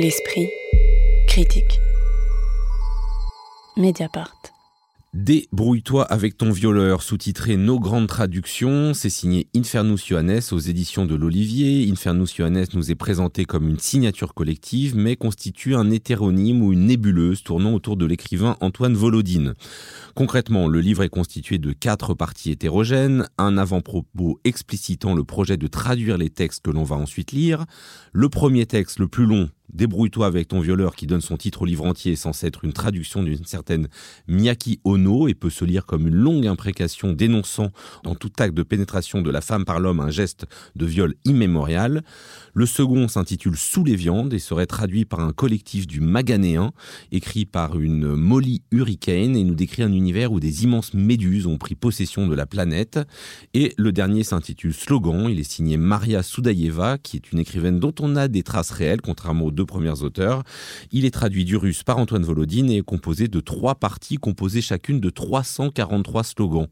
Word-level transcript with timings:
L'esprit 0.00 0.48
critique. 1.26 1.80
Mediapart. 3.76 4.36
Débrouille-toi 5.12 6.04
avec 6.04 6.36
ton 6.36 6.52
violeur, 6.52 7.02
sous-titré 7.02 7.56
Nos 7.56 7.80
grandes 7.80 8.06
traductions, 8.06 8.94
c'est 8.94 9.10
signé 9.10 9.48
Infernus 9.56 10.06
Johannes 10.06 10.42
aux 10.52 10.58
éditions 10.58 11.04
de 11.04 11.16
l'Olivier. 11.16 11.90
Infernus 11.90 12.32
Johannes 12.32 12.66
nous 12.74 12.92
est 12.92 12.94
présenté 12.94 13.44
comme 13.44 13.68
une 13.68 13.80
signature 13.80 14.34
collective, 14.34 14.94
mais 14.94 15.16
constitue 15.16 15.74
un 15.74 15.90
hétéronyme 15.90 16.62
ou 16.62 16.72
une 16.72 16.86
nébuleuse 16.86 17.42
tournant 17.42 17.74
autour 17.74 17.96
de 17.96 18.06
l'écrivain 18.06 18.56
Antoine 18.60 18.94
Volodine. 18.94 19.54
Concrètement, 20.14 20.68
le 20.68 20.80
livre 20.80 21.02
est 21.02 21.08
constitué 21.08 21.58
de 21.58 21.72
quatre 21.72 22.14
parties 22.14 22.52
hétérogènes, 22.52 23.26
un 23.38 23.58
avant-propos 23.58 24.38
explicitant 24.44 25.14
le 25.14 25.24
projet 25.24 25.56
de 25.56 25.66
traduire 25.66 26.18
les 26.18 26.30
textes 26.30 26.64
que 26.64 26.70
l'on 26.70 26.84
va 26.84 26.94
ensuite 26.94 27.32
lire, 27.32 27.64
le 28.12 28.28
premier 28.28 28.66
texte, 28.66 29.00
le 29.00 29.08
plus 29.08 29.26
long, 29.26 29.48
Débrouille-toi 29.72 30.26
avec 30.26 30.48
ton 30.48 30.60
violeur 30.60 30.96
qui 30.96 31.06
donne 31.06 31.20
son 31.20 31.36
titre 31.36 31.62
au 31.62 31.64
livre 31.66 31.84
entier 31.84 32.12
est 32.12 32.16
censé 32.16 32.46
être 32.46 32.64
une 32.64 32.72
traduction 32.72 33.22
d'une 33.22 33.44
certaine 33.44 33.88
Miyaki 34.26 34.80
Ono 34.84 35.28
et 35.28 35.34
peut 35.34 35.50
se 35.50 35.64
lire 35.64 35.84
comme 35.84 36.08
une 36.08 36.14
longue 36.14 36.46
imprécation 36.46 37.12
dénonçant 37.12 37.70
dans 38.02 38.14
tout 38.14 38.32
acte 38.38 38.54
de 38.54 38.62
pénétration 38.62 39.20
de 39.20 39.30
la 39.30 39.42
femme 39.42 39.66
par 39.66 39.78
l'homme 39.78 40.00
un 40.00 40.10
geste 40.10 40.46
de 40.74 40.86
viol 40.86 41.14
immémorial. 41.24 42.02
Le 42.54 42.64
second 42.64 43.08
s'intitule 43.08 43.56
Sous 43.56 43.84
les 43.84 43.94
viandes 43.94 44.32
et 44.32 44.38
serait 44.38 44.66
traduit 44.66 45.04
par 45.04 45.20
un 45.20 45.32
collectif 45.32 45.86
du 45.86 46.00
Maganéen 46.00 46.72
écrit 47.12 47.44
par 47.44 47.78
une 47.78 48.14
Molly 48.14 48.62
Hurricane 48.70 49.36
et 49.36 49.44
nous 49.44 49.54
décrit 49.54 49.82
un 49.82 49.92
univers 49.92 50.32
où 50.32 50.40
des 50.40 50.64
immenses 50.64 50.94
méduses 50.94 51.46
ont 51.46 51.58
pris 51.58 51.74
possession 51.74 52.26
de 52.26 52.34
la 52.34 52.46
planète. 52.46 52.98
Et 53.52 53.74
le 53.76 53.92
dernier 53.92 54.24
s'intitule 54.24 54.72
Slogan, 54.72 55.28
il 55.28 55.38
est 55.38 55.50
signé 55.50 55.76
Maria 55.76 56.22
Soudaïeva 56.22 56.96
qui 56.96 57.16
est 57.16 57.32
une 57.32 57.38
écrivaine 57.38 57.78
dont 57.78 57.94
on 58.00 58.16
a 58.16 58.28
des 58.28 58.42
traces 58.42 58.70
réelles 58.70 59.02
contrairement 59.02 59.44
aux 59.44 59.57
deux 59.58 59.66
premiers 59.66 60.02
auteurs. 60.02 60.44
Il 60.92 61.04
est 61.04 61.10
traduit 61.10 61.44
du 61.44 61.56
russe 61.56 61.82
par 61.82 61.98
Antoine 61.98 62.22
Volodine 62.22 62.70
et 62.70 62.78
est 62.78 62.82
composé 62.82 63.26
de 63.26 63.40
trois 63.40 63.74
parties 63.74 64.16
composées 64.16 64.60
chacune 64.60 65.00
de 65.00 65.10
343 65.10 66.22
slogans. 66.22 66.68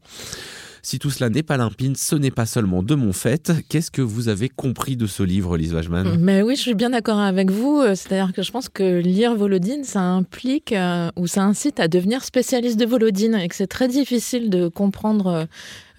Si 0.83 0.99
tout 0.99 1.09
cela 1.09 1.29
n'est 1.29 1.43
pas 1.43 1.57
limpide, 1.57 1.97
ce 1.97 2.15
n'est 2.15 2.31
pas 2.31 2.45
seulement 2.45 2.81
de 2.81 2.95
mon 2.95 3.11
fait. 3.11 3.51
Qu'est-ce 3.67 3.91
que 3.91 4.01
vous 4.01 4.29
avez 4.29 4.47
compris 4.47 4.95
de 4.95 5.05
ce 5.05 5.21
livre, 5.21 5.57
Lise 5.57 5.73
Wajman 5.73 6.17
Mais 6.17 6.41
oui, 6.41 6.55
je 6.55 6.61
suis 6.61 6.75
bien 6.75 6.91
d'accord 6.91 7.19
avec 7.19 7.51
vous. 7.51 7.81
Euh, 7.81 7.93
c'est-à-dire 7.93 8.31
que 8.33 8.41
je 8.41 8.51
pense 8.53 8.69
que 8.69 9.01
lire 9.01 9.35
Volodine, 9.35 9.83
ça 9.83 9.99
implique 9.99 10.71
euh, 10.71 11.09
ou 11.17 11.27
ça 11.27 11.43
incite 11.43 11.81
à 11.81 11.89
devenir 11.89 12.23
spécialiste 12.23 12.79
de 12.79 12.85
Volodine 12.85 13.35
et 13.35 13.49
que 13.49 13.55
c'est 13.55 13.67
très 13.67 13.89
difficile 13.89 14.49
de 14.49 14.69
comprendre 14.69 15.27
euh, 15.27 15.45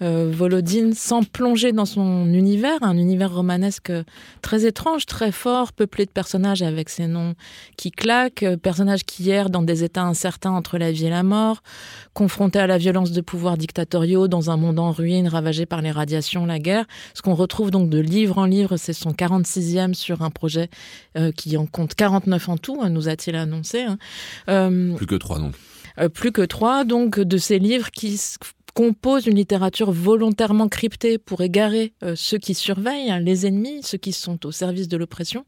Volodine 0.01 0.93
sans 0.93 1.23
plonger 1.23 1.71
dans 1.71 1.85
son 1.85 2.31
univers, 2.33 2.81
un 2.81 2.97
univers 2.97 3.33
romanesque 3.33 3.91
très 4.41 4.65
étrange, 4.65 5.05
très 5.05 5.31
fort, 5.31 5.73
peuplé 5.73 6.05
de 6.05 6.11
personnages 6.11 6.61
avec 6.61 6.89
ces 6.89 7.07
noms 7.07 7.35
qui 7.77 7.91
claquent, 7.91 8.43
euh, 8.43 8.57
personnages 8.57 9.03
qui 9.03 9.29
errent 9.29 9.49
dans 9.49 9.61
des 9.61 9.83
états 9.83 10.03
incertains 10.03 10.51
entre 10.51 10.77
la 10.77 10.91
vie 10.91 11.05
et 11.05 11.09
la 11.09 11.23
mort, 11.23 11.61
confrontés 12.13 12.59
à 12.59 12.67
la 12.67 12.77
violence 12.77 13.11
de 13.11 13.21
pouvoirs 13.21 13.57
dictatoriaux 13.57 14.27
dans 14.27 14.49
un 14.49 14.57
monde 14.57 14.79
en 14.79 14.91
ruine 14.91 15.27
ravagé 15.27 15.65
par 15.65 15.81
les 15.81 15.91
radiations, 15.91 16.45
la 16.45 16.59
guerre. 16.59 16.85
Ce 17.13 17.21
qu'on 17.21 17.35
retrouve 17.35 17.71
donc 17.71 17.89
de 17.89 17.99
livre 17.99 18.37
en 18.37 18.45
livre, 18.45 18.77
c'est 18.77 18.93
son 18.93 19.11
46e 19.11 19.93
sur 19.93 20.21
un 20.21 20.29
projet 20.29 20.69
euh, 21.17 21.31
qui 21.31 21.57
en 21.57 21.65
compte 21.65 21.95
49 21.95 22.49
en 22.49 22.57
tout, 22.57 22.79
hein, 22.81 22.89
nous 22.89 23.09
a-t-il 23.09 23.35
annoncé. 23.35 23.83
Hein. 23.83 23.97
Plus 24.95 25.07
que 25.07 25.15
trois 25.15 25.39
donc. 25.39 25.55
plus 26.13 26.31
que 26.31 26.41
trois, 26.41 26.83
donc, 26.85 27.19
de 27.19 27.37
ces 27.37 27.59
livres 27.59 27.91
qui 27.91 28.19
compose 28.73 29.27
une 29.27 29.35
littérature 29.35 29.91
volontairement 29.91 30.67
cryptée 30.67 31.17
pour 31.17 31.41
égarer 31.41 31.93
euh, 32.03 32.13
ceux 32.15 32.37
qui 32.37 32.53
surveillent, 32.53 33.11
hein, 33.11 33.19
les 33.19 33.45
ennemis, 33.45 33.81
ceux 33.83 33.97
qui 33.97 34.11
sont 34.11 34.45
au 34.45 34.51
service 34.51 34.87
de 34.87 34.97
l'oppression. 34.97 35.45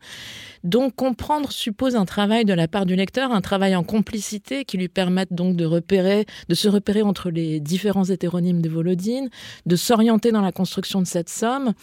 Donc 0.64 0.96
comprendre 0.96 1.52
suppose 1.52 1.96
un 1.96 2.06
travail 2.06 2.46
de 2.46 2.54
la 2.54 2.68
part 2.68 2.86
du 2.86 2.96
lecteur, 2.96 3.32
un 3.32 3.42
travail 3.42 3.76
en 3.76 3.84
complicité 3.84 4.66
qui 4.66 4.78
lui 4.78 4.90
permette 4.90 5.34
donc 5.34 5.56
de 5.56 5.66
repérer, 5.66 6.26
de 6.50 6.56
se 6.56 6.70
repérer 6.70 7.02
entre 7.02 7.30
les 7.30 7.60
différents 7.60 8.06
hétéronymes 8.06 8.62
de 8.62 8.70
Volodine, 8.70 9.30
de 9.66 9.76
s'orienter 9.76 10.32
dans 10.32 10.42
la 10.42 10.52
construction 10.52 11.02
de 11.02 11.08
cette 11.08 11.30
somme, 11.30 11.74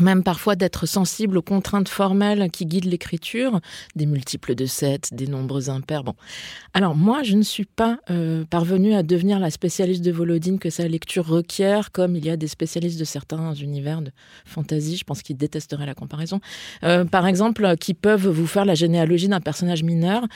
même 0.00 0.22
parfois 0.22 0.56
d'être 0.56 0.86
sensible 0.86 1.38
aux 1.38 1.42
contraintes 1.42 1.88
formelles 1.88 2.50
qui 2.50 2.66
guident 2.66 2.86
l'écriture, 2.86 3.60
des 3.94 4.06
multiples 4.06 4.54
de 4.54 4.66
7, 4.66 5.10
des 5.12 5.26
nombres 5.26 5.70
impairs. 5.70 6.04
Bon. 6.04 6.14
Alors 6.72 6.96
moi, 6.96 7.22
je 7.22 7.36
ne 7.36 7.42
suis 7.42 7.64
pas 7.64 7.98
euh, 8.10 8.44
parvenue 8.44 8.94
à 8.94 9.02
devenir 9.02 9.38
la 9.38 9.50
spécialiste 9.50 10.04
de 10.04 10.10
Volodine 10.10 10.58
que 10.58 10.70
sa 10.70 10.88
lecture 10.88 11.26
requiert, 11.26 11.92
comme 11.92 12.16
il 12.16 12.24
y 12.24 12.30
a 12.30 12.36
des 12.36 12.48
spécialistes 12.48 12.98
de 12.98 13.04
certains 13.04 13.54
univers 13.54 14.02
de 14.02 14.10
fantasy, 14.44 14.96
je 14.96 15.04
pense 15.04 15.22
qu'ils 15.22 15.36
détesteraient 15.36 15.86
la 15.86 15.94
comparaison, 15.94 16.40
euh, 16.82 17.04
par 17.04 17.26
exemple, 17.26 17.76
qui 17.76 17.94
peuvent 17.94 18.28
vous 18.28 18.46
faire 18.46 18.64
la 18.64 18.74
généalogie 18.74 19.28
d'un 19.28 19.40
personnage 19.40 19.82
mineur. 19.82 20.26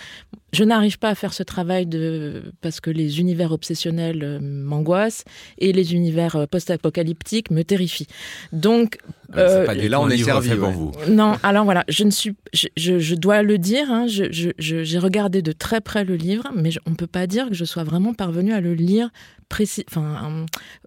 Je 0.53 0.64
n'arrive 0.64 0.98
pas 0.98 1.10
à 1.10 1.14
faire 1.14 1.34
ce 1.34 1.42
travail 1.42 1.86
de 1.86 2.53
parce 2.60 2.81
que 2.81 2.91
les 2.91 3.20
univers 3.20 3.53
obsessionnels 3.53 4.22
euh, 4.22 4.38
m'angoissent 4.41 5.25
et 5.59 5.72
les 5.72 5.94
univers 5.94 6.47
post-apocalyptiques 6.48 7.50
me 7.50 7.62
terrifient. 7.62 8.06
Donc 8.53 8.98
euh, 9.37 9.66
et 9.75 9.88
là, 9.88 10.00
on 10.00 10.08
est 10.08 10.16
servi 10.16 10.54
pour 10.54 10.70
vous. 10.70 10.92
Non, 11.08 11.34
alors 11.42 11.64
voilà, 11.64 11.84
je 11.88 12.04
ne 12.04 12.10
suis, 12.10 12.34
je, 12.54 12.69
je, 12.76 13.14
dois 13.14 13.42
le 13.42 13.58
dire, 13.58 13.91
hein, 13.91 14.06
j'ai 14.08 14.98
regardé 14.98 15.42
de 15.42 15.53
très 15.53 15.82
près 15.82 16.04
le 16.04 16.16
livre, 16.16 16.44
mais 16.54 16.70
on 16.87 16.91
ne 16.91 16.94
peut 16.94 17.06
pas 17.06 17.26
dire 17.26 17.48
que 17.48 17.54
je 17.54 17.66
sois 17.66 17.84
vraiment 17.84 18.14
parvenue 18.14 18.54
à 18.54 18.60
le 18.60 18.72
lire 18.72 19.10
précis, 19.50 19.84
enfin, 19.91 20.47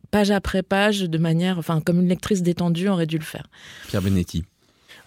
page 0.09 0.31
après 0.31 0.63
page, 0.63 1.01
de 1.01 1.17
manière, 1.17 1.59
enfin, 1.59 1.81
comme 1.81 2.01
une 2.01 2.07
lectrice 2.07 2.41
détendue 2.41 2.87
aurait 2.87 3.05
dû 3.05 3.17
le 3.17 3.23
faire. 3.23 3.47
Pierre 3.87 4.01
Benetti. 4.01 4.43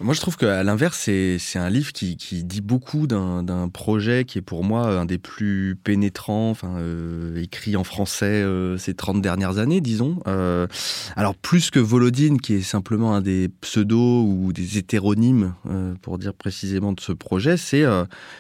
Moi, 0.00 0.12
je 0.12 0.20
trouve 0.20 0.36
qu'à 0.36 0.64
l'inverse, 0.64 0.98
c'est 0.98 1.58
un 1.58 1.70
livre 1.70 1.92
qui, 1.92 2.16
dit 2.16 2.60
beaucoup 2.60 3.06
d'un 3.06 3.68
projet 3.68 4.24
qui 4.24 4.38
est 4.38 4.42
pour 4.42 4.64
moi 4.64 4.88
un 4.88 5.04
des 5.04 5.18
plus 5.18 5.76
pénétrants, 5.82 6.50
enfin, 6.50 6.76
euh, 6.78 7.40
écrit 7.40 7.76
en 7.76 7.84
français 7.84 8.26
euh, 8.26 8.76
ces 8.76 8.94
30 8.94 9.22
dernières 9.22 9.58
années, 9.58 9.80
disons. 9.80 10.18
Euh, 10.26 10.66
alors, 11.14 11.36
plus 11.36 11.70
que 11.70 11.78
Volodine, 11.78 12.40
qui 12.40 12.54
est 12.54 12.62
simplement 12.62 13.14
un 13.14 13.20
des 13.20 13.48
pseudos 13.60 14.24
ou 14.26 14.52
des 14.52 14.78
hétéronymes, 14.78 15.54
pour 16.02 16.18
dire 16.18 16.34
précisément 16.34 16.92
de 16.92 17.00
ce 17.00 17.12
projet, 17.12 17.56
c'est 17.56 17.84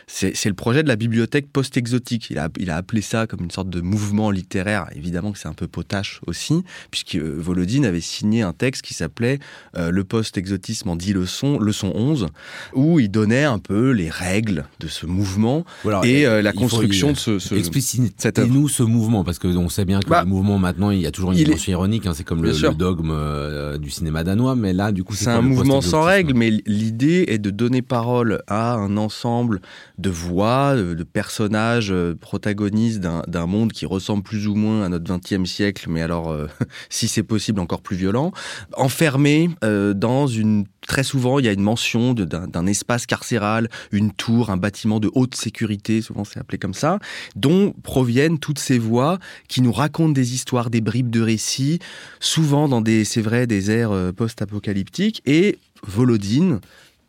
c'est 0.06 0.48
le 0.48 0.54
projet 0.54 0.82
de 0.82 0.88
la 0.88 0.96
bibliothèque 0.96 1.50
post-exotique. 1.52 2.30
Il 2.30 2.38
a, 2.38 2.48
il 2.58 2.70
a 2.70 2.76
appelé 2.76 3.00
ça 3.00 3.26
comme 3.26 3.42
une 3.42 3.50
sorte 3.50 3.70
de 3.70 3.80
mouvement 3.80 4.30
littéraire. 4.30 4.86
Évidemment 4.94 5.32
que 5.32 5.38
c'est 5.38 5.48
un 5.48 5.54
peu 5.54 5.68
potache 5.68 6.20
aussi, 6.26 6.64
puisque 6.90 7.16
Volodine 7.16 7.84
avait 7.84 8.00
signé 8.00 8.42
un 8.42 8.52
texte 8.52 8.82
qui 8.82 8.94
s'appelait 8.94 9.38
Le 9.76 10.02
post-exotisme 10.02 10.88
en 10.88 10.96
10 10.96 11.12
leçons 11.12 11.43
leçon 11.60 11.92
11, 11.94 12.28
où 12.74 13.00
il 13.00 13.10
donnait 13.10 13.44
un 13.44 13.58
peu 13.58 13.90
les 13.90 14.10
règles 14.10 14.64
de 14.80 14.88
ce 14.88 15.06
mouvement 15.06 15.64
et 16.02 16.26
euh, 16.26 16.42
la 16.42 16.52
construction 16.52 17.12
de 17.12 17.16
ce, 17.16 17.38
ce 17.38 17.54
Explicitez-nous 17.54 18.68
ce 18.68 18.82
mouvement, 18.82 19.24
parce 19.24 19.38
qu'on 19.38 19.68
sait 19.68 19.84
bien 19.84 20.00
que 20.00 20.08
bah, 20.08 20.22
le 20.22 20.28
mouvement 20.28 20.58
maintenant, 20.58 20.90
il 20.90 21.00
y 21.00 21.06
a 21.06 21.10
toujours 21.10 21.32
une 21.32 21.38
dimension 21.38 21.72
ironique, 21.72 22.06
hein, 22.06 22.12
c'est 22.14 22.24
comme 22.24 22.42
le, 22.42 22.52
dogme 22.74 23.10
euh, 23.12 23.78
du 23.78 23.90
cinéma 23.90 24.24
danois, 24.24 24.56
mais 24.56 24.72
là, 24.72 24.92
du 24.92 25.04
coup, 25.04 25.14
c'est 25.14 25.30
un 25.30 25.42
mouvement 25.42 25.80
sans 25.80 26.02
règles, 26.02 26.34
mais 26.34 26.50
l'idée 26.66 27.26
est 27.28 27.38
de 27.38 27.50
donner 27.50 27.82
parole 27.82 28.42
à 28.46 28.74
un 28.74 28.96
ensemble 28.96 29.60
de 29.98 30.10
voix, 30.10 30.74
de 30.76 31.02
personnages 31.04 31.92
euh, 31.92 32.14
protagonistes 32.18 33.00
d'un 33.00 33.46
monde 33.46 33.72
qui 33.72 33.86
ressemble 33.86 34.22
plus 34.22 34.46
ou 34.46 34.54
moins 34.54 34.82
à 34.82 34.88
notre 34.88 35.12
20e 35.12 35.46
siècle, 35.46 35.86
mais 35.88 36.02
alors, 36.02 36.34
si 36.88 37.08
c'est 37.08 37.22
possible, 37.22 37.60
encore 37.60 37.82
plus 37.82 37.96
violent, 37.96 38.32
enfermés 38.76 39.50
dans 39.62 40.26
une 40.26 40.64
Très 40.86 41.02
souvent, 41.02 41.33
il 41.38 41.46
y 41.46 41.48
a 41.48 41.52
une 41.52 41.62
mention 41.62 42.14
d'un 42.14 42.66
espace 42.66 43.06
carcéral, 43.06 43.68
une 43.92 44.12
tour, 44.12 44.50
un 44.50 44.56
bâtiment 44.56 45.00
de 45.00 45.10
haute 45.14 45.34
sécurité, 45.34 46.00
souvent 46.00 46.24
c'est 46.24 46.38
appelé 46.38 46.58
comme 46.58 46.74
ça, 46.74 46.98
dont 47.36 47.72
proviennent 47.82 48.38
toutes 48.38 48.58
ces 48.58 48.78
voix 48.78 49.18
qui 49.48 49.62
nous 49.62 49.72
racontent 49.72 50.12
des 50.12 50.34
histoires, 50.34 50.70
des 50.70 50.80
bribes 50.80 51.10
de 51.10 51.20
récits, 51.20 51.78
souvent 52.20 52.68
dans 52.68 52.80
des, 52.80 53.04
c'est 53.04 53.22
vrai, 53.22 53.46
des 53.46 53.70
airs 53.70 53.92
euh, 53.92 54.12
post-apocalyptiques. 54.12 55.22
Et 55.26 55.58
Volodine 55.86 56.60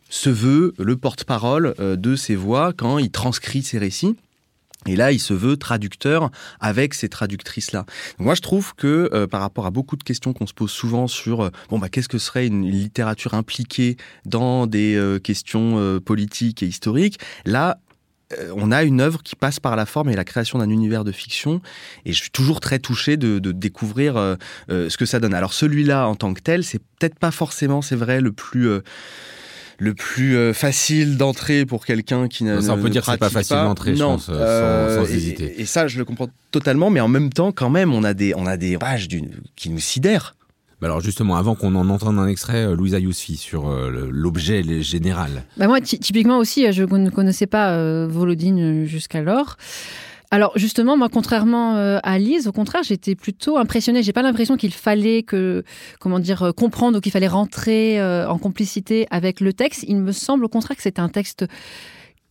se 0.08 0.30
veut 0.30 0.74
le 0.78 0.96
porte-parole 0.96 1.74
euh, 1.80 1.96
de 1.96 2.16
ces 2.16 2.36
voix 2.36 2.72
quand 2.72 2.98
il 2.98 3.10
transcrit 3.10 3.62
ces 3.62 3.78
récits. 3.78 4.16
Et 4.86 4.96
là, 4.96 5.12
il 5.12 5.20
se 5.20 5.34
veut 5.34 5.56
traducteur 5.56 6.30
avec 6.60 6.94
ces 6.94 7.08
traductrices-là. 7.08 7.86
Moi, 8.18 8.34
je 8.34 8.42
trouve 8.42 8.74
que 8.74 9.10
euh, 9.12 9.26
par 9.26 9.40
rapport 9.40 9.66
à 9.66 9.70
beaucoup 9.70 9.96
de 9.96 10.02
questions 10.02 10.32
qu'on 10.32 10.46
se 10.46 10.54
pose 10.54 10.70
souvent 10.70 11.06
sur 11.06 11.42
euh, 11.42 11.50
bon 11.68 11.78
bah 11.78 11.88
qu'est-ce 11.88 12.08
que 12.08 12.18
serait 12.18 12.46
une, 12.46 12.66
littérature 12.66 13.34
impliquée 13.34 13.96
dans 14.24 14.66
des 14.66 14.96
euh, 14.96 15.18
questions 15.18 16.00
politiques 16.04 16.62
et 16.62 16.66
historiques, 16.66 17.18
là 17.44 17.78
on 18.56 18.72
a 18.72 18.82
une 18.82 19.00
œuvre 19.00 19.22
qui 19.22 19.36
passe 19.36 19.60
par 19.60 19.76
la 19.76 19.86
forme 19.86 20.08
et 20.08 20.16
la 20.16 20.24
création 20.24 20.58
d'un 20.58 20.68
univers 20.68 21.04
de 21.04 21.12
fiction. 21.12 21.60
Et 22.04 22.12
je 22.12 22.20
suis 22.20 22.30
toujours 22.30 22.58
très 22.58 22.80
touché 22.80 23.16
de, 23.16 23.38
de 23.38 23.52
découvrir 23.52 24.36
ce 24.68 24.96
que 24.96 25.06
ça 25.06 25.20
donne. 25.20 25.32
Alors 25.32 25.52
celui-là, 25.52 26.08
en 26.08 26.16
tant 26.16 26.34
que 26.34 26.40
tel, 26.40 26.64
c'est 26.64 26.80
peut-être 26.80 27.20
pas 27.20 27.30
forcément, 27.30 27.82
c'est 27.82 27.94
vrai, 27.94 28.20
le 28.20 28.32
plus 28.32 28.68
le 29.78 29.94
plus 29.94 30.36
euh, 30.36 30.52
facile 30.52 31.16
d'entrée 31.16 31.66
pour 31.66 31.84
quelqu'un 31.84 32.28
qui 32.28 32.44
n'a 32.44 32.62
Ça, 32.62 32.74
on 32.74 32.78
peut 32.78 32.90
dire 32.90 33.04
que 33.04 33.10
c'est 33.10 33.18
pas 33.18 33.30
facile 33.30 33.56
d'entrer, 33.56 33.94
je 33.94 34.02
pense, 34.02 34.28
euh, 34.30 35.04
sans, 35.04 35.12
hésiter. 35.12 35.60
Et, 35.60 35.66
ça, 35.66 35.86
je 35.86 35.98
le 35.98 36.04
comprends 36.04 36.28
totalement, 36.50 36.90
mais 36.90 37.00
en 37.00 37.08
même 37.08 37.32
temps, 37.32 37.52
quand 37.52 37.70
même, 37.70 37.92
on 37.92 38.04
a 38.04 38.14
des, 38.14 38.34
on 38.34 38.46
a 38.46 38.56
des 38.56 38.78
pages 38.78 39.08
qui 39.54 39.70
nous 39.70 39.80
sidèrent. 39.80 40.34
Bah 40.80 40.88
alors 40.88 41.00
justement, 41.00 41.36
avant 41.36 41.54
qu'on 41.54 41.74
en 41.74 41.88
entende 41.88 42.18
un 42.18 42.28
extrait, 42.28 42.66
euh, 42.66 42.76
Louisa 42.76 42.98
Yousfi, 42.98 43.36
sur 43.36 43.70
euh, 43.70 44.10
l'objet 44.10 44.62
général. 44.82 45.44
Bah 45.56 45.68
moi, 45.68 45.80
typiquement 45.80 46.36
aussi, 46.36 46.70
je 46.70 46.82
ne 46.82 47.08
connaissais 47.08 47.46
pas 47.46 47.70
euh, 47.70 48.06
Volodine 48.06 48.84
jusqu'alors. 48.84 49.56
Alors 50.30 50.52
justement, 50.56 50.96
moi, 50.96 51.08
contrairement 51.08 51.76
à 52.02 52.18
Lise, 52.18 52.48
au 52.48 52.52
contraire, 52.52 52.82
j'étais 52.82 53.14
plutôt 53.14 53.58
impressionnée. 53.58 54.02
J'ai 54.02 54.12
pas 54.12 54.22
l'impression 54.22 54.56
qu'il 54.56 54.72
fallait 54.72 55.22
que, 55.22 55.62
comment 56.00 56.18
dire, 56.18 56.52
comprendre 56.56 56.98
ou 56.98 57.00
qu'il 57.00 57.12
fallait 57.12 57.28
rentrer 57.28 58.02
en 58.02 58.38
complicité 58.38 59.06
avec 59.10 59.40
le 59.40 59.52
texte. 59.52 59.84
Il 59.86 59.98
me 59.98 60.12
semble 60.12 60.44
au 60.44 60.48
contraire 60.48 60.76
que 60.76 60.82
c'était 60.82 61.00
un 61.00 61.08
texte 61.08 61.46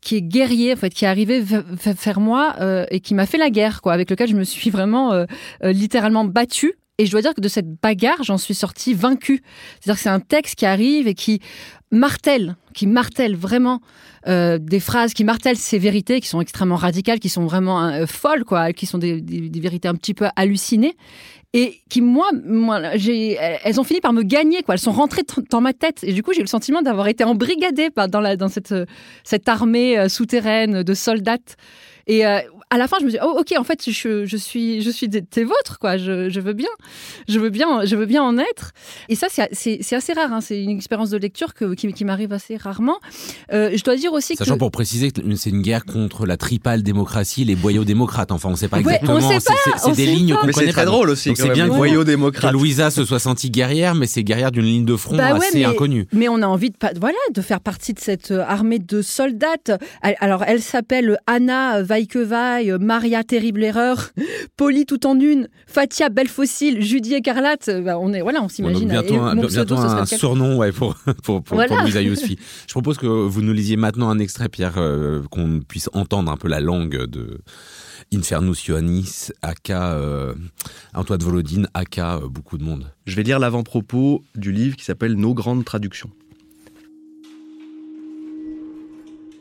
qui 0.02 0.18
est 0.18 0.22
guerrier, 0.22 0.74
en 0.74 0.76
fait, 0.76 0.94
qui 0.94 1.06
est 1.06 1.08
arrivé 1.08 1.42
vers 1.42 2.20
moi 2.20 2.56
et 2.92 3.00
qui 3.00 3.16
m'a 3.16 3.26
fait 3.26 3.38
la 3.38 3.50
guerre, 3.50 3.82
quoi, 3.82 3.94
avec 3.94 4.10
lequel 4.10 4.30
je 4.30 4.36
me 4.36 4.44
suis 4.44 4.70
vraiment 4.70 5.26
littéralement 5.64 6.26
battue 6.26 6.74
et 6.98 7.06
je 7.06 7.12
dois 7.12 7.22
dire 7.22 7.34
que 7.34 7.42
de 7.42 7.48
cette 7.48 7.82
bagarre, 7.82 8.24
j'en 8.24 8.38
suis 8.38 8.54
sortie 8.54 8.94
vaincue. 8.94 9.42
C'est-à-dire 9.80 9.96
que 9.96 10.02
c'est 10.02 10.10
un 10.10 10.22
texte 10.22 10.56
qui 10.56 10.66
arrive 10.66 11.08
et 11.08 11.14
qui 11.14 11.42
martèle, 11.92 12.56
qui 12.74 12.88
martèle 12.88 13.36
vraiment 13.36 13.82
euh, 14.28 14.58
des 14.60 14.80
phrases, 14.80 15.14
qui 15.14 15.24
martèlent 15.24 15.58
ces 15.58 15.78
vérités 15.78 16.22
qui 16.22 16.28
sont 16.28 16.40
extrêmement 16.40 16.78
radicales, 16.78 17.20
qui 17.20 17.30
sont 17.30 17.46
vraiment 17.46 17.84
euh, 17.84 18.06
folles, 18.06 18.46
quoi, 18.46 18.72
qui 18.72 18.86
sont 18.86 18.98
des, 18.98 19.22
vérités 19.60 19.88
un 19.88 19.96
petit 19.96 20.14
peu 20.14 20.28
hallucinées 20.36 20.96
et 21.54 21.82
qui 21.90 22.02
moi, 22.02 22.28
elles 22.34 23.80
ont 23.80 23.84
fini 23.86 24.02
par 24.02 24.12
me 24.12 24.24
gagner 24.24 24.62
quoi. 24.62 24.76
Elles 24.76 24.80
sont 24.82 24.92
rentrées 24.92 25.24
dans 25.50 25.62
ma 25.62 25.72
tête 25.72 26.04
et 26.04 26.12
du 26.12 26.22
coup 26.22 26.34
j'ai 26.34 26.40
eu 26.40 26.44
le 26.44 26.48
sentiment 26.48 26.82
d'avoir 26.82 27.08
été 27.08 27.24
embrigadée 27.24 27.90
dans 28.10 28.50
cette 28.50 29.50
armée 29.50 29.98
euh, 29.98 30.10
souterraine 30.10 30.84
de 30.84 30.94
soldats. 30.94 31.38
Et 32.08 32.24
à 32.72 32.78
la 32.78 32.88
fin, 32.88 32.98
je 33.00 33.06
me 33.06 33.12
dis, 33.12 33.18
oh, 33.24 33.38
ok, 33.40 33.54
en 33.58 33.64
fait, 33.64 33.90
je, 33.90 34.26
je 34.26 34.38
suis, 34.38 34.82
je 34.82 34.90
suis 34.90 35.08
des, 35.08 35.22
vôtres, 35.44 35.78
quoi. 35.80 35.98
Je, 35.98 36.30
je, 36.30 36.40
veux 36.40 36.54
bien, 36.54 36.70
je 37.28 37.40
veux 37.40 37.50
bien, 37.50 37.86
je 37.86 37.96
veux 37.96 38.06
bien 38.06 38.24
en 38.24 38.38
être. 38.38 38.72
Et 39.08 39.16
ça, 39.16 39.28
c'est 39.30 39.94
assez 39.94 40.14
rare. 40.14 40.34
Hein. 40.34 40.42
C'est 40.42 40.62
une 40.62 40.72
expérience 40.72 41.10
de 41.10 41.18
lecture 41.18 41.54
que, 41.54 41.74
qui, 41.76 41.92
qui 41.94 42.06
m'arrive 42.06 42.34
assez 42.34 42.58
rarement. 42.58 42.98
Euh, 43.54 43.72
je 43.76 43.84
dois 43.84 43.96
dire 43.96 44.14
aussi 44.14 44.36
Sachant 44.36 44.58
pour 44.58 44.72
préciser 44.72 45.12
que 45.12 45.22
c'est 45.36 45.52
une 45.52 45.62
guerre 45.62 45.86
contre 45.86 46.26
la 46.26 46.38
tripale 46.38 46.84
démocratie, 46.84 47.46
les 47.46 47.56
boyaux 47.56 47.84
démocrates. 47.84 48.32
Enfin, 48.32 48.50
on 48.50 48.54
ne 48.54 48.58
sait 48.58 48.68
pas 48.68 48.80
exactement. 48.80 49.20
c'est 49.78 49.96
des 49.96 50.08
lignes 50.08 50.34
qu'on 50.34 50.42
connaît. 50.42 50.54
C'est 50.54 50.72
très 50.72 50.86
drôle 50.86 51.10
aussi. 51.12 51.34
C'est 51.36 51.50
bien 51.50 51.68
que 51.68 51.74
boyaux 51.74 52.04
démocrates. 52.04 52.52
Louisa 52.52 52.90
se 52.90 53.06
soit 53.06 53.20
sentie 53.20 53.52
guerrière, 53.52 53.96
mais 53.96 54.08
c'est 54.08 54.24
guerrière 54.24 54.52
d'une 54.52 54.66
ligne 54.66 54.86
de 54.86 54.96
front 54.96 55.18
bah 55.18 55.36
assez 55.36 55.64
inconnue. 55.64 56.08
Mais 56.14 56.30
on 56.30 56.42
a 56.42 56.48
envie 56.48 56.72
de, 56.72 56.76
voilà, 57.00 57.18
de 57.34 57.42
faire 57.42 57.62
partie 57.62 57.94
de 57.94 58.00
cette 58.00 58.32
euh, 58.32 58.44
armée 58.46 58.80
de 58.80 59.02
soldats. 59.02 59.46
Alors, 60.02 60.44
elle 60.48 60.62
s'appelle 60.62 61.18
Anna 61.28 61.82
Maria 62.80 63.24
terrible 63.24 63.64
erreur, 63.64 64.10
Polly 64.58 64.86
tout 64.86 65.06
en 65.06 65.20
une, 65.20 65.48
Fatia 65.68 66.10
belle 66.10 66.28
fossile, 66.28 66.82
Judy 66.82 67.16
écarlate. 67.16 67.70
Bah, 67.84 67.98
on 68.00 68.14
est 68.14 68.22
voilà, 68.22 68.42
on 68.44 68.50
s'imagine. 68.50 68.90
bientôt, 68.90 69.20
un, 69.20 69.36
bientôt 69.36 69.76
un 69.76 70.06
surnom 70.06 70.58
ouais, 70.58 70.72
pour 70.72 70.96
pour 71.24 71.44
pour, 71.44 71.62
Je 71.62 72.72
propose 72.72 72.98
que 72.98 73.08
vous 73.08 73.42
nous 73.42 73.54
lisiez 73.54 73.78
maintenant 73.78 74.10
un 74.10 74.20
extrait, 74.20 74.50
Pierre, 74.50 74.76
euh, 74.78 75.22
qu'on 75.32 75.60
puisse 75.60 75.90
entendre 75.94 76.32
un 76.32 76.38
peu 76.38 76.48
la 76.48 76.60
langue 76.60 77.06
de. 77.06 77.40
Infernus 78.14 78.68
Ioannis, 78.68 79.32
aka 79.42 79.94
euh, 79.94 80.34
Antoine 80.94 81.22
Volodine, 81.22 81.68
aka 81.74 82.18
euh, 82.18 82.28
beaucoup 82.28 82.58
de 82.58 82.64
monde. 82.64 82.92
Je 83.06 83.16
vais 83.16 83.24
lire 83.24 83.40
l'avant-propos 83.40 84.24
du 84.36 84.52
livre 84.52 84.76
qui 84.76 84.86
s'appelle 84.86 85.16
Nos 85.16 85.34
grandes 85.34 85.66
traductions. 85.66 86.12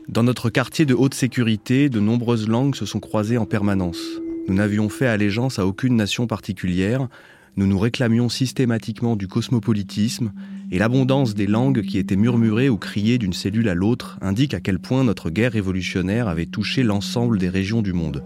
Dans 0.09 0.23
notre 0.23 0.51
quartier 0.51 0.85
de 0.85 0.93
haute 0.93 1.15
sécurité, 1.15 1.89
de 1.89 1.99
nombreuses 1.99 2.47
langues 2.47 2.75
se 2.75 2.85
sont 2.85 3.01
croisées 3.01 3.39
en 3.39 3.47
permanence. 3.47 4.21
Nous 4.47 4.55
n'avions 4.55 4.91
fait 4.91 5.07
allégeance 5.07 5.59
à 5.59 5.67
aucune 5.67 5.97
nation 5.97 6.27
particulière, 6.27 7.09
nous 7.57 7.67
nous 7.67 7.79
réclamions 7.79 8.29
systématiquement 8.29 9.17
du 9.17 9.29
cosmopolitisme, 9.29 10.33
et 10.71 10.79
l'abondance 10.79 11.35
des 11.35 11.47
langues 11.47 11.81
qui 11.83 11.97
étaient 11.97 12.17
murmurées 12.17 12.69
ou 12.69 12.77
criées 12.77 13.17
d'une 13.17 13.33
cellule 13.33 13.69
à 13.69 13.75
l'autre 13.75 14.19
indique 14.21 14.53
à 14.53 14.61
quel 14.61 14.79
point 14.79 15.05
notre 15.05 15.31
guerre 15.31 15.53
révolutionnaire 15.53 16.29
avait 16.29 16.47
touché 16.47 16.83
l'ensemble 16.83 17.39
des 17.39 17.49
régions 17.49 17.81
du 17.81 17.95
monde. 17.95 18.23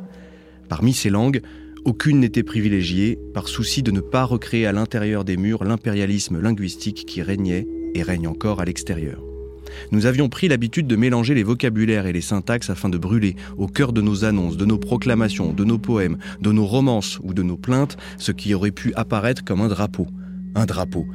Parmi 0.69 0.93
ces 0.93 1.11
langues, 1.11 1.43
aucune 1.85 2.19
n'était 2.19 2.43
privilégiée, 2.43 3.19
par 3.35 3.47
souci 3.47 3.85
de 3.85 3.93
ne 3.93 4.01
pas 4.01 4.25
recréer 4.25 4.67
à 4.67 4.73
l'intérieur 4.73 5.25
des 5.25 5.37
murs 5.37 5.63
l'impérialisme 5.63 6.41
linguistique 6.41 7.07
qui 7.07 7.23
régnait 7.23 7.69
et 7.95 8.03
règne 8.03 8.27
encore 8.27 8.61
à 8.61 8.65
l'extérieur. 8.65 9.23
Nous 9.91 10.07
avions 10.07 10.29
pris 10.29 10.49
l'habitude 10.49 10.87
de 10.87 10.97
mélanger 10.97 11.35
les 11.35 11.43
vocabulaires 11.43 12.07
et 12.07 12.13
les 12.13 12.21
syntaxes 12.21 12.71
afin 12.71 12.89
de 12.89 12.99
brûler, 12.99 13.37
au 13.57 13.67
cœur 13.67 13.93
de 13.93 14.01
nos 14.01 14.25
annonces, 14.25 14.57
de 14.57 14.65
nos 14.65 14.79
proclamations, 14.79 15.53
de 15.53 15.65
nos 15.65 15.79
poèmes, 15.79 16.19
de 16.41 16.53
nos 16.53 16.67
romances 16.67 17.19
ou 17.23 17.35
de 17.35 17.43
nos 17.43 17.57
plaintes, 17.57 17.97
ce 18.19 18.33
qui 18.33 18.55
aurait 18.55 18.71
pu 18.71 18.93
apparaître 18.95 19.45
comme 19.45 19.61
un 19.61 19.69
drapeau. 19.69 20.07
Un 20.55 20.67
drapeau. 20.67 21.07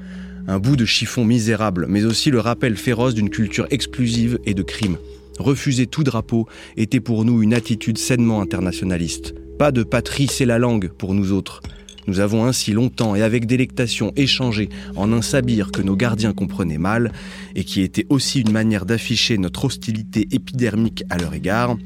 Un 0.48 0.60
bout 0.60 0.76
de 0.76 0.86
chiffon 0.86 1.24
misérable, 1.24 1.86
mais 1.88 2.04
aussi 2.06 2.30
le 2.30 2.40
rappel 2.40 2.76
féroce 2.76 3.14
d'une 3.14 3.30
culture 3.30 3.68
exclusive 3.72 4.40
et 4.46 4.54
de 4.54 4.64
crime. 4.64 4.98
Refuser 5.40 5.88
tout 5.88 6.04
drapeau 6.04 6.48
était 6.78 7.00
pour 7.00 7.26
nous 7.26 7.42
une 7.42 7.54
attitude 7.54 7.98
sainement 7.98 8.42
internationaliste. 8.42 9.34
Pas 9.58 9.72
de 9.72 9.84
patrie, 9.84 10.28
c'est 10.28 10.46
la 10.46 10.60
langue 10.60 10.90
pour 10.90 11.14
nous 11.14 11.32
autres. 11.32 11.62
Nous 12.08 12.20
avons 12.20 12.46
ainsi 12.46 12.72
longtemps 12.72 13.16
et 13.16 13.22
avec 13.22 13.46
délectation 13.46 14.12
échangé 14.16 14.70
en 14.96 15.12
un 15.14 15.22
sabir 15.22 15.72
que 15.72 15.82
nos 15.82 15.96
gardiens 15.96 16.34
comprenaient 16.34 16.78
mal 16.78 17.12
et 17.56 17.64
qui 17.64 17.82
était 17.82 18.06
aussi 18.10 18.42
une 18.42 18.52
manière 18.52 18.86
d'afficher 18.86 19.38
notre 19.38 19.66
hostilité 19.66 20.28
épidermique 20.32 21.04
à 21.10 21.18
leur 21.18 21.34
égard. 21.34 21.78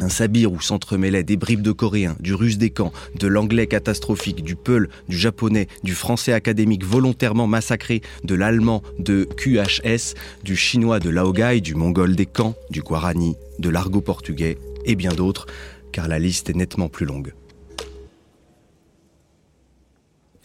Un 0.00 0.08
sabir 0.08 0.52
où 0.52 0.60
s'entremêlaient 0.60 1.24
des 1.24 1.36
bribes 1.36 1.62
de 1.62 1.72
coréen, 1.72 2.16
du 2.20 2.32
russe 2.32 2.56
des 2.56 2.70
camps, 2.70 2.92
de 3.18 3.26
l'anglais 3.26 3.66
catastrophique, 3.66 4.44
du 4.44 4.54
peul, 4.54 4.88
du 5.08 5.18
japonais, 5.18 5.66
du 5.82 5.92
français 5.92 6.32
académique 6.32 6.84
volontairement 6.84 7.48
massacré, 7.48 8.02
de 8.22 8.36
l'allemand 8.36 8.84
de 9.00 9.24
QHS, 9.24 10.14
du 10.44 10.54
chinois 10.54 11.00
de 11.00 11.10
Laogai, 11.10 11.60
du 11.60 11.74
mongol 11.74 12.14
des 12.14 12.26
camps, 12.26 12.54
du 12.70 12.80
guarani, 12.80 13.34
de 13.58 13.70
l'argot 13.70 14.00
portugais 14.00 14.56
et 14.84 14.94
bien 14.94 15.12
d'autres, 15.12 15.46
car 15.90 16.06
la 16.06 16.20
liste 16.20 16.48
est 16.48 16.54
nettement 16.54 16.88
plus 16.88 17.06
longue. 17.06 17.32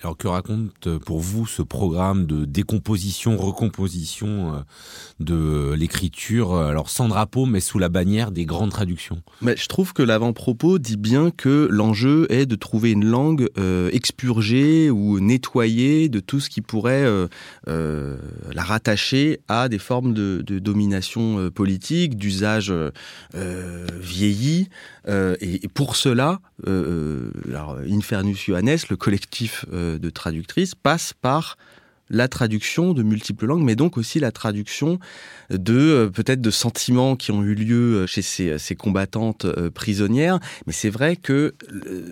Alors 0.03 0.17
que 0.17 0.27
raconte 0.27 0.87
euh, 0.87 0.99
pour 0.99 1.21
vous 1.21 1.47
ce 1.47 1.61
programme 1.61 2.25
de 2.25 2.43
décomposition, 2.43 3.37
recomposition 3.37 4.53
euh, 4.53 4.59
de 5.21 5.73
l'écriture, 5.75 6.53
euh, 6.53 6.67
alors 6.67 6.89
sans 6.89 7.07
drapeau 7.07 7.45
mais 7.45 7.61
sous 7.61 7.79
la 7.79 7.87
bannière 7.87 8.31
des 8.31 8.45
grandes 8.45 8.71
traductions? 8.71 9.21
Mais 9.41 9.55
Je 9.55 9.65
trouve 9.67 9.93
que 9.93 10.03
l'avant-propos 10.03 10.77
dit 10.77 10.97
bien 10.97 11.31
que 11.31 11.69
l'enjeu 11.71 12.27
est 12.29 12.45
de 12.45 12.55
trouver 12.55 12.91
une 12.91 13.05
langue 13.05 13.47
expurgée 13.93 14.89
ou 14.89 15.19
nettoyée 15.19 16.09
de 16.09 16.19
tout 16.19 16.39
ce 16.39 16.49
qui 16.49 16.61
pourrait 16.61 17.05
la 17.67 18.63
rattacher 18.63 19.39
à 19.47 19.69
des 19.69 19.79
formes 19.79 20.13
de, 20.13 20.41
domination 20.59 21.49
politique, 21.51 22.17
d'usage 22.17 22.73
vieilli. 23.33 24.69
Et, 25.07 25.67
pour 25.73 25.95
cela, 25.95 26.39
Infernus 26.65 28.45
Johannes, 28.45 28.79
le 28.89 28.95
collectif 28.95 29.65
de 29.97 30.09
traductrices 30.09 30.75
passe 30.75 31.13
par 31.13 31.57
la 32.09 32.27
traduction 32.27 32.93
de 32.93 33.01
multiples 33.01 33.45
langues, 33.45 33.63
mais 33.63 33.75
donc 33.75 33.97
aussi 33.97 34.19
la 34.19 34.31
traduction 34.31 34.99
de 35.49 35.73
euh, 35.73 36.09
peut-être 36.09 36.41
de 36.41 36.51
sentiments 36.51 37.15
qui 37.15 37.31
ont 37.31 37.43
eu 37.43 37.55
lieu 37.55 37.95
euh, 37.95 38.07
chez 38.07 38.21
ces, 38.21 38.59
ces 38.59 38.75
combattantes 38.75 39.45
euh, 39.45 39.69
prisonnières. 39.69 40.39
Mais 40.67 40.73
c'est 40.73 40.89
vrai 40.89 41.15
que 41.15 41.55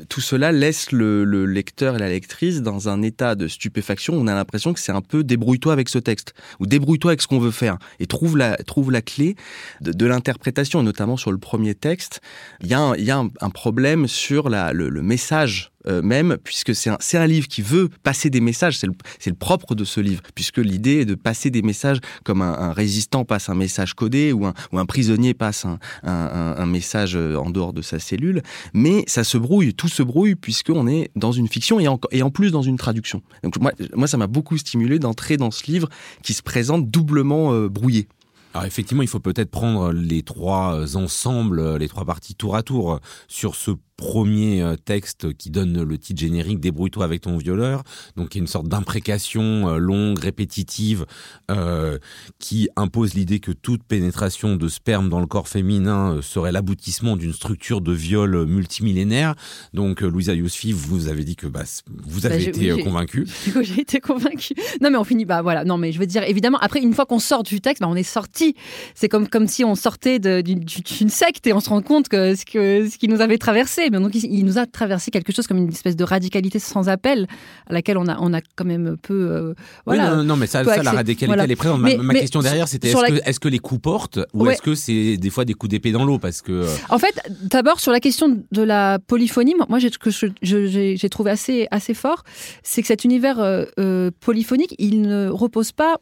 tout 0.10 0.22
cela 0.22 0.52
laisse 0.52 0.92
le, 0.92 1.24
le, 1.24 1.46
lecteur 1.46 1.96
et 1.96 2.00
la 2.00 2.10
lectrice 2.10 2.62
dans 2.62 2.90
un 2.90 3.02
état 3.02 3.36
de 3.36 3.48
stupéfaction. 3.48 4.14
On 4.16 4.28
a 4.28 4.34
l'impression 4.34 4.74
que 4.74 4.80
c'est 4.80 4.92
un 4.92 5.02
peu 5.02 5.24
débrouille-toi 5.24 5.74
avec 5.74 5.90
ce 5.90 6.00
texte 6.00 6.34
ou 6.60 6.66
débrouille-toi 6.66 7.12
avec 7.12 7.22
ce 7.22 7.28
qu'on 7.28 7.40
veut 7.40 7.52
faire 7.52 7.78
et 8.00 8.08
trouve 8.08 8.38
la 8.38 8.58
trouve 8.58 8.92
la 8.92 9.02
clé 9.02 9.36
de, 9.82 10.06
l'interprétation, 10.06 10.84
notamment 10.84 11.18
sur 11.18 11.32
le 11.32 11.38
premier 11.38 11.76
texte. 11.76 12.22
Il 12.62 12.68
y 12.68 12.74
a 12.74 12.80
un, 12.80 12.96
il 12.96 13.04
y 13.04 13.12
a 13.12 13.18
un, 13.18 13.50
problème 13.50 14.08
sur 14.08 14.50
le 14.50 15.02
message 15.02 15.72
euh, 15.88 16.02
même, 16.02 16.38
puisque 16.44 16.76
c'est 16.76 16.90
un, 16.90 16.98
un, 17.14 17.28
livre 17.28 17.48
qui 17.48 17.62
veut 17.62 17.90
passer 18.04 18.30
des 18.30 18.42
messages, 18.42 18.78
c'est 18.78 18.88
le, 18.88 18.94
le, 19.26 19.34
propre 19.34 19.76
de 19.76 19.84
ce 19.84 20.00
livre, 20.00 20.22
puisque 20.36 20.58
l'idée 20.58 21.02
est 21.02 21.06
de 21.06 21.16
passer 21.16 21.50
des 21.50 21.62
messages 21.62 22.00
comme 22.24 22.42
un, 22.42 22.54
un, 22.54 22.74
résistant 22.74 23.26
passe 23.26 23.50
un 23.50 23.56
message 23.56 23.94
codé 23.94 24.32
ou 24.32 24.46
un, 24.46 24.54
ou 24.72 24.80
un 24.80 24.86
prisonnier 24.86 25.34
passe 25.34 25.66
un, 25.66 25.80
un, 26.04 26.66
message 26.66 27.16
euh, 27.16 27.36
en 27.36 27.50
dehors 27.50 27.74
de 27.74 27.82
sa 27.82 28.00
cellule, 28.00 28.42
mais 28.74 29.04
ça 29.08 29.24
se 29.24 29.38
brouille, 29.38 29.74
tout 29.74 29.88
se 29.88 30.04
brouille, 30.04 30.36
puisqu'on 30.36 30.88
est 30.88 31.12
dans 31.16 31.32
une 31.32 31.48
fiction 31.48 31.80
et 31.80 31.88
en, 31.88 32.00
et 32.12 32.24
en 32.24 32.30
plus 32.30 32.52
dans 32.52 32.62
une 32.62 32.78
traduction. 32.78 33.22
Donc 33.44 33.60
moi, 33.60 33.72
moi 33.96 34.08
ça 34.08 34.18
m'a 34.18 34.28
beaucoup 34.28 34.58
stimulé 34.58 35.00
d'entrer 35.00 35.38
dans 35.38 35.52
ce 35.52 35.66
livre 35.66 35.90
qui 36.24 36.34
se 36.34 36.42
présente 36.42 36.90
doublement 36.90 37.54
euh, 37.54 37.70
brouillé. 37.70 38.08
Alors 38.54 38.66
effectivement, 38.66 39.02
il 39.02 39.08
faut 39.08 39.20
peut-être 39.20 39.50
prendre 39.50 39.94
les 39.94 40.24
trois 40.24 40.98
ensembles, 40.98 41.78
les 41.78 41.88
trois 41.88 42.04
parties 42.04 42.36
tour 42.36 42.56
à 42.58 42.64
tour 42.64 43.00
sur 43.30 43.56
ce 43.56 43.72
premier 44.02 44.64
euh, 44.64 44.76
texte 44.76 45.32
qui 45.38 45.52
donne 45.52 45.84
le 45.84 45.98
titre 46.00 46.20
générique 46.20 46.60
Débrouille-toi 46.60 47.06
avec 47.06 47.22
ton 47.22 47.38
violeur, 47.38 47.84
donc 48.18 48.34
il 48.34 48.40
y 48.40 48.42
a 48.42 48.42
une 48.42 48.48
sorte 48.48 48.68
d'imprécation 48.68 49.70
euh, 49.70 49.78
longue, 49.78 50.18
répétitive, 50.18 51.06
euh, 51.52 52.00
qui 52.40 52.68
impose 52.76 53.14
l'idée 53.14 53.40
que 53.40 53.52
toute 53.52 53.84
pénétration 53.84 54.56
de 54.56 54.68
sperme 54.68 55.08
dans 55.08 55.20
le 55.20 55.28
corps 55.28 55.48
féminin 55.48 56.20
serait 56.24 56.52
l'aboutissement 56.52 57.16
d'une 57.16 57.32
structure 57.32 57.80
de 57.82 57.94
viol 57.94 58.46
multimillénaire. 58.48 59.36
Donc 59.76 60.02
Louisa 60.02 60.34
Yousfi, 60.34 60.72
vous 60.72 61.08
avez 61.08 61.24
dit 61.24 61.36
que 61.36 61.46
bah, 61.46 61.64
vous 61.88 62.26
avez 62.26 62.38
Bah, 62.38 62.42
je- 62.44 62.50
été 62.50 62.74
oui, 62.74 62.84
coup, 63.54 63.62
j'ai 63.62 63.82
été 63.82 64.00
convaincue. 64.00 64.56
Non, 64.82 64.90
mais 64.90 64.98
on 64.98 65.04
finit. 65.04 65.26
Bah 65.26 65.44
voilà. 65.44 65.64
Non, 65.64 65.78
mais 65.78 65.92
je 65.92 66.00
veux 66.00 66.08
dire, 66.08 66.24
évidemment, 66.24 66.58
après, 66.60 66.80
une 66.82 66.94
fois 66.94 67.06
qu'on 67.06 67.20
sort 67.20 67.44
du 67.44 67.62
texte, 67.62 67.82
bah, 67.82 67.88
on 67.88 67.96
est 67.96 68.02
sorti. 68.02 68.56
C'est 68.96 69.10
comme, 69.10 69.28
comme 69.28 69.48
si 69.48 69.64
on 69.64 69.76
sortait 69.76 70.20
d'une 70.20 70.66
secte 71.10 71.46
et 71.46 71.54
on 71.54 71.60
se 71.60 71.70
rend 71.70 71.84
compte 71.84 72.10
que 72.10 72.34
ce, 72.36 72.46
que, 72.46 72.90
ce 72.90 72.98
qui 72.98 73.08
nous 73.08 73.22
avait 73.22 73.38
traversé. 73.38 73.91
Donc, 74.00 74.16
il, 74.16 74.26
il 74.26 74.46
nous 74.46 74.58
a 74.58 74.66
traversé 74.66 75.12
quelque 75.12 75.34
chose 75.34 75.48
comme 75.48 75.58
une 75.58 75.70
espèce 75.70 75.96
de 75.96 76.04
radicalité 76.04 76.60
sans 76.60 76.88
appel 76.90 77.28
à 77.68 77.74
laquelle 77.74 77.98
on 77.98 78.08
a, 78.08 78.18
on 78.20 78.34
a 78.34 78.40
quand 78.56 78.66
même 78.66 78.96
peu. 79.02 79.14
euh, 79.14 79.50
Oui, 79.50 79.54
voilà. 79.98 80.10
non, 80.12 80.18
non, 80.18 80.24
non, 80.24 80.36
mais 80.38 80.48
ça, 80.48 80.64
la 80.64 80.92
radicalité, 80.92 81.26
voilà. 81.26 81.44
elle 81.44 81.52
est 81.52 81.56
présente. 81.56 81.80
Ma, 81.82 81.90
Mais- 81.90 81.98
ma 81.98 82.14
mais 82.14 82.20
question 82.22 82.42
derrière, 82.42 82.68
c'était 82.68 82.90
est-ce 82.90 83.02
la- 83.02 83.34
que, 83.34 83.48
les 83.50 83.60
coups 83.60 83.82
portent 83.82 84.20
ou 84.34 84.46
Ouais. 84.46 84.54
est-ce 84.54 84.62
que 84.62 84.76
c'est 84.76 85.18
des 85.18 85.30
fois 85.30 85.46
des 85.46 85.54
coups 85.54 85.70
d'épée 85.72 85.92
dans 85.92 86.06
l'eau 86.06 86.20
Parce 86.20 86.42
que. 86.42 86.52
euh, 86.52 86.76
En 86.90 87.00
fait, 87.00 87.20
d'abord 87.44 87.80
sur 87.80 87.92
la 87.92 88.00
question 88.00 88.40
de 88.52 88.62
la 88.62 89.00
polyphonie, 89.00 89.56
moi 89.70 89.80
j'ai 89.80 89.90
que 89.90 90.10
j'ai 90.42 91.10
trouvé 91.10 91.32
assez 91.32 91.68
assez 91.72 91.94
fort, 91.94 92.24
c'est 92.64 92.82
que 92.82 92.88
cet 92.88 93.04
univers 93.04 93.38
euh, 93.40 94.12
polyphonique, 94.20 94.76
il 94.80 95.02
ne 95.02 95.28
repose 95.30 95.72
pas 95.72 95.98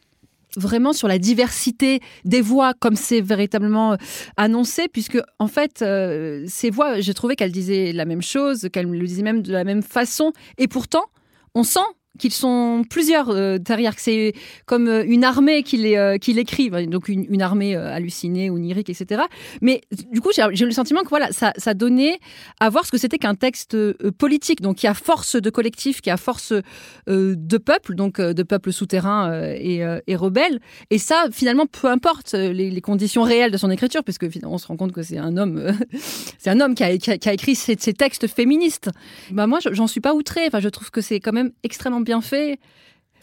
vraiment 0.56 0.94
sur 0.94 1.08
la 1.08 1.20
diversité 1.20 2.00
des 2.26 2.42
voix 2.42 2.74
comme 2.74 2.96
c'est 2.96 3.22
véritablement 3.22 3.94
euh, 3.94 3.98
annoncé 4.38 4.88
puisque 4.88 5.20
en 5.40 5.48
fait 5.48 5.82
euh, 5.82 6.44
ces 6.48 6.70
voix 6.70 7.00
j'ai 7.00 7.14
trouvé 7.14 7.36
qu'elles 7.36 7.52
disaient 7.52 7.92
la 7.94 8.06
même 8.06 8.22
chose 8.22 8.70
qu'elles 8.72 8.90
le 8.90 9.06
disaient 9.06 9.24
même 9.24 9.42
de 9.42 9.52
la 9.52 9.64
même 9.64 9.84
façon 9.84 10.34
et 10.58 10.68
pourtant 10.68 11.06
on 11.56 11.64
sent 11.64 11.80
qu'ils 12.20 12.34
sont 12.34 12.84
plusieurs 12.90 13.30
euh, 13.30 13.58
derrière, 13.58 13.96
que 13.96 14.02
c'est 14.02 14.34
comme 14.66 14.88
euh, 14.88 15.04
une 15.08 15.24
armée 15.24 15.64
qui 15.64 15.78
les, 15.78 15.96
euh, 15.96 16.18
qui 16.18 16.34
donc 16.88 17.08
une, 17.10 17.42
armée 17.42 17.76
euh, 17.76 17.94
hallucinée, 17.94 18.50
onirique, 18.50 18.90
etc. 18.90 19.24
Mais 19.62 19.82
du 20.12 20.22
coup, 20.22 20.30
j'ai 20.34 20.66
le 20.66 20.72
sentiment 20.72 21.02
que 21.02 21.10
voilà, 21.10 21.30
ça, 21.32 21.74
donnait 21.74 22.20
à 22.60 22.70
voir 22.70 22.86
ce 22.86 22.92
que 22.92 22.98
c'était 22.98 23.18
qu'un 23.18 23.36
texte 23.36 23.76
euh, 23.76 23.94
politique, 24.18 24.62
donc 24.62 24.78
qui 24.78 24.88
a 24.88 24.94
force 24.94 25.36
de 25.36 25.50
collectif, 25.50 26.02
qui 26.02 26.10
a 26.10 26.18
force 26.18 26.54
de 27.08 27.58
peuple, 27.58 27.96
donc 27.96 28.20
de 28.20 28.44
peuple 28.44 28.72
souterrain 28.72 29.32
et, 29.56 30.16
rebelle. 30.16 30.60
Et 30.90 30.98
ça, 30.98 31.26
finalement, 31.32 31.66
peu 31.66 31.88
importe 31.88 32.34
les, 32.34 32.82
conditions 32.82 33.24
réelles 33.24 33.52
de 33.52 33.58
son 33.58 33.70
écriture, 33.70 34.04
puisque 34.04 34.30
finalement, 34.30 34.56
on 34.56 34.58
se 34.58 34.68
rend 34.68 34.78
compte 34.78 34.92
que 34.92 35.04
c'est 35.04 35.18
un 35.18 35.38
homme, 35.38 35.72
c'est 36.38 36.50
un 36.50 36.60
homme 36.60 36.76
qui 36.76 36.84
a, 36.84 36.92
écrit 36.92 37.56
ces, 37.56 37.76
textes 37.76 38.28
féministes. 38.28 38.90
Bah 39.32 39.48
moi, 39.48 39.60
je- 39.62 39.74
j'en 39.74 39.88
suis 39.88 40.02
pas 40.02 40.14
outrée. 40.14 40.46
Enfin, 40.48 40.60
je 40.60 40.70
trouve 40.70 40.92
que 40.92 41.02
c'est 41.02 41.20
quand 41.20 41.34
même 41.34 41.52
extrêmement 41.64 42.02
bien 42.10 42.22
fait. 42.22 42.60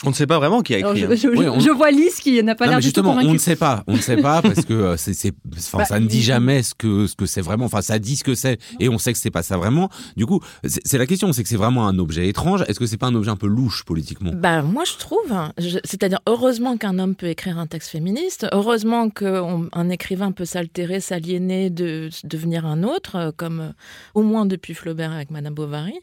On 0.04 0.10
ne 0.10 0.14
sait 0.14 0.26
pas 0.26 0.38
vraiment 0.38 0.60
qui 0.60 0.74
a 0.74 0.78
Alors, 0.78 0.92
écrit. 0.94 1.06
je, 1.16 1.26
hein. 1.28 1.30
je- 1.34 1.38
Oui, 1.38 1.48
on- 1.48 1.58
je 1.58 1.70
vois 1.70 1.90
Lise 1.90 2.16
qui 2.16 2.42
n'a 2.42 2.54
pas 2.54 2.66
l'air 2.66 2.76
tout 2.76 2.82
justement, 2.82 3.12
on 3.18 3.32
ne 3.32 3.38
sait 3.38 3.56
pas. 3.56 3.82
On 3.86 3.94
ne 3.94 3.98
sait 4.00 4.18
pas 4.18 4.42
parce 4.42 4.64
que 4.66 4.74
euh, 4.74 4.96
c'est, 4.98 5.14
c'est, 5.14 5.32
enfin, 5.56 5.78
Bah, 5.78 5.84
ça 5.86 5.98
ne 6.00 6.06
dit 6.06 6.18
mais- 6.18 6.22
jamais 6.22 6.62
ce 6.62 6.74
que 6.74 7.06
ce 7.06 7.14
que 7.14 7.24
c'est 7.24 7.40
vraiment. 7.40 7.64
Enfin, 7.64 7.80
ça 7.80 7.98
dit 7.98 8.16
ce 8.16 8.24
que 8.24 8.34
c'est 8.34 8.58
et 8.78 8.88
on 8.90 8.98
sait 8.98 9.12
que 9.14 9.18
c'est 9.18 9.30
pas 9.30 9.42
ça 9.42 9.56
vraiment. 9.56 9.88
Du 10.16 10.26
coup, 10.26 10.40
c'est, 10.64 10.98
la 10.98 11.06
question, 11.06 11.32
c'est 11.32 11.42
que 11.42 11.48
c'est 11.48 11.56
vraiment 11.56 11.88
un 11.88 11.98
objet 11.98 12.28
étrange. 12.28 12.62
Est-ce 12.68 12.78
que 12.78 12.84
c'est 12.86 12.98
pas 12.98 13.06
un 13.06 13.14
objet 13.14 13.30
un 13.30 13.36
peu 13.36 13.46
louche 13.46 13.84
politiquement? 13.84 14.32
Bah, 14.34 14.60
moi, 14.62 14.84
je 14.84 14.98
trouve. 14.98 15.32
hein, 15.32 15.52
C'est-à-dire, 15.84 16.20
heureusement 16.26 16.76
qu'un 16.76 16.98
homme 16.98 17.14
peut 17.14 17.28
écrire 17.28 17.58
un 17.58 17.66
texte 17.66 17.88
féministe. 17.90 18.46
Heureusement 18.52 19.08
qu'un 19.08 19.88
écrivain 19.88 20.30
peut 20.32 20.44
s'altérer, 20.44 21.00
s'aliéner, 21.00 21.70
de 21.70 21.86
de 21.86 22.10
devenir 22.24 22.66
un 22.66 22.82
autre, 22.82 23.16
euh, 23.16 23.30
comme 23.34 23.60
euh, 23.60 23.68
au 24.14 24.22
moins 24.22 24.44
depuis 24.44 24.74
Flaubert 24.74 25.12
avec 25.12 25.30
Madame 25.30 25.54
Bovary. 25.54 25.94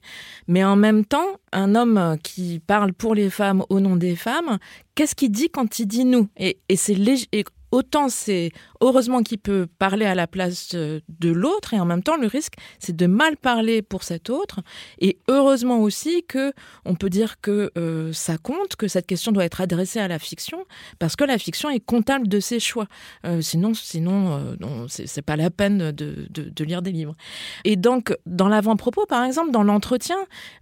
Mais 0.48 0.64
en 0.64 0.76
même 0.76 1.06
temps, 1.06 1.26
un 1.52 1.76
homme 1.76 2.18
qui 2.24 2.60
parle 2.66 2.94
pour 2.94 3.14
les 3.16 3.30
femmes 3.30 3.64
au 3.70 3.80
nom 3.84 3.96
des 3.96 4.16
femmes, 4.16 4.58
qu'est-ce 4.96 5.16
qu'il 5.16 5.32
dit 5.32 5.50
quand 5.50 5.80
il 5.80 5.86
dit 5.86 6.06
nous? 6.06 6.28
Et, 6.38 6.58
et 6.70 6.76
c'est 6.76 6.96
autant 7.74 8.08
c'est 8.08 8.52
heureusement 8.82 9.24
qu'il 9.24 9.40
peut 9.40 9.66
parler 9.80 10.06
à 10.06 10.14
la 10.14 10.28
place 10.28 10.76
de 10.76 11.30
l'autre, 11.32 11.74
et 11.74 11.80
en 11.80 11.86
même 11.86 12.04
temps, 12.04 12.18
le 12.18 12.28
risque, 12.28 12.54
c'est 12.80 12.96
de 12.96 13.08
mal 13.08 13.36
parler 13.38 13.82
pour 13.82 14.04
cet 14.04 14.30
autre. 14.30 14.60
Et 15.00 15.18
heureusement 15.28 15.80
aussi 15.80 16.24
que 16.24 16.54
on 16.86 16.96
peut 16.96 17.10
dire 17.10 17.42
que 17.42 17.72
euh, 17.78 18.14
ça 18.14 18.38
compte, 18.38 18.76
que 18.76 18.88
cette 18.88 19.08
question 19.08 19.32
doit 19.32 19.46
être 19.46 19.62
adressée 19.62 20.00
à 20.00 20.08
la 20.08 20.20
fiction, 20.20 20.66
parce 21.00 21.16
que 21.16 21.24
la 21.24 21.38
fiction 21.38 21.70
est 21.70 21.80
comptable 21.80 22.28
de 22.28 22.40
ses 22.40 22.60
choix. 22.60 22.88
Euh, 23.26 23.42
sinon, 23.42 23.74
sinon, 23.74 24.38
euh, 24.62 24.86
c'est 24.90 25.22
pas 25.22 25.36
la 25.36 25.50
peine 25.50 25.92
de, 25.92 26.28
de- 26.30 26.64
lire 26.64 26.82
des 26.82 26.92
livres. 26.92 27.16
Et 27.66 27.76
donc, 27.76 28.16
dans 28.26 28.48
l'avant-propos, 28.48 29.06
par 29.06 29.24
exemple, 29.26 29.52
dans 29.52 29.64
l'entretien, 29.64 30.16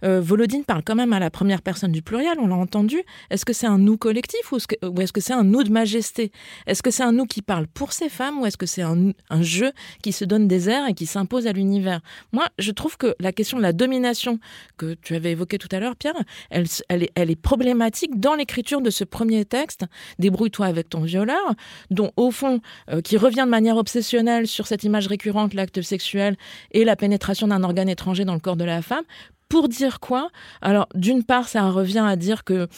euh, 0.04 0.20
Volodine 0.20 0.64
parle 0.64 0.82
quand 0.84 0.96
même 0.96 1.12
à 1.12 1.20
la 1.20 1.30
première 1.30 1.62
personne 1.62 1.92
du 1.92 2.02
pluriel. 2.02 2.38
On 2.40 2.48
l'a 2.48 2.56
entendu. 2.56 3.02
Est-ce 3.30 3.44
que 3.44 3.52
c'est 3.52 3.68
un 3.68 3.78
nous 3.78 3.96
collectif 3.96 4.50
ou 4.50 4.56
est-ce 4.56 5.12
que 5.12 5.20
c'est 5.20 5.32
un 5.32 5.44
nous 5.44 5.62
de 5.62 5.70
majesté? 5.70 6.32
Est-ce 6.66 6.82
que 6.82 6.90
un 7.02 7.12
nous 7.12 7.26
qui 7.26 7.42
parle 7.42 7.66
pour 7.66 7.92
ces 7.92 8.08
femmes 8.08 8.40
ou 8.40 8.46
est-ce 8.46 8.56
que 8.56 8.66
c'est 8.66 8.82
un, 8.82 9.12
jeu 9.40 9.72
qui 10.02 10.12
se 10.12 10.24
donne 10.24 10.48
des 10.48 10.68
airs 10.68 10.86
et 10.88 10.94
qui 10.94 11.06
s'impose 11.06 11.46
à 11.46 11.52
l'univers? 11.52 12.00
Moi, 12.32 12.46
je 12.58 12.70
trouve 12.70 12.96
que 12.96 13.14
la 13.20 13.32
question 13.32 13.58
de 13.58 13.62
la 13.62 13.72
domination 13.72 14.38
que 14.76 14.94
tu 14.94 15.14
avais 15.14 15.32
évoquée 15.32 15.58
tout 15.58 15.68
à 15.72 15.80
l'heure, 15.80 15.96
Pierre, 15.96 16.14
elle 16.50 17.30
est 17.30 17.40
problématique 17.40 18.18
dans 18.18 18.34
l'écriture 18.34 18.80
de 18.80 18.90
ce 18.90 19.04
premier 19.04 19.44
texte, 19.44 19.84
Débrouille-toi 20.18 20.66
avec 20.66 20.88
ton 20.88 21.00
violeur, 21.00 21.54
dont 21.90 22.12
au 22.16 22.30
fond, 22.30 22.60
euh, 22.90 23.00
qui 23.00 23.16
revient 23.16 23.42
de 23.44 23.50
manière 23.50 23.76
obsessionnelle 23.76 24.46
sur 24.46 24.66
cette 24.66 24.84
image 24.84 25.06
récurrente, 25.06 25.54
l'acte 25.54 25.82
sexuel 25.82 26.36
et 26.70 26.84
la 26.84 26.96
pénétration 26.96 27.48
d'un 27.48 27.62
organe 27.62 27.88
étranger 27.88 28.24
dans 28.24 28.34
le 28.34 28.40
corps 28.40 28.56
de 28.56 28.64
la 28.64 28.82
femme. 28.82 29.04
Pour 29.48 29.68
dire 29.68 30.00
quoi? 30.00 30.30
Alors, 30.62 30.88
d'une 30.94 31.24
part, 31.24 31.48
ça 31.48 31.68
revient 31.68 32.04
à 32.06 32.16
dire 32.16 32.44
que 32.44 32.68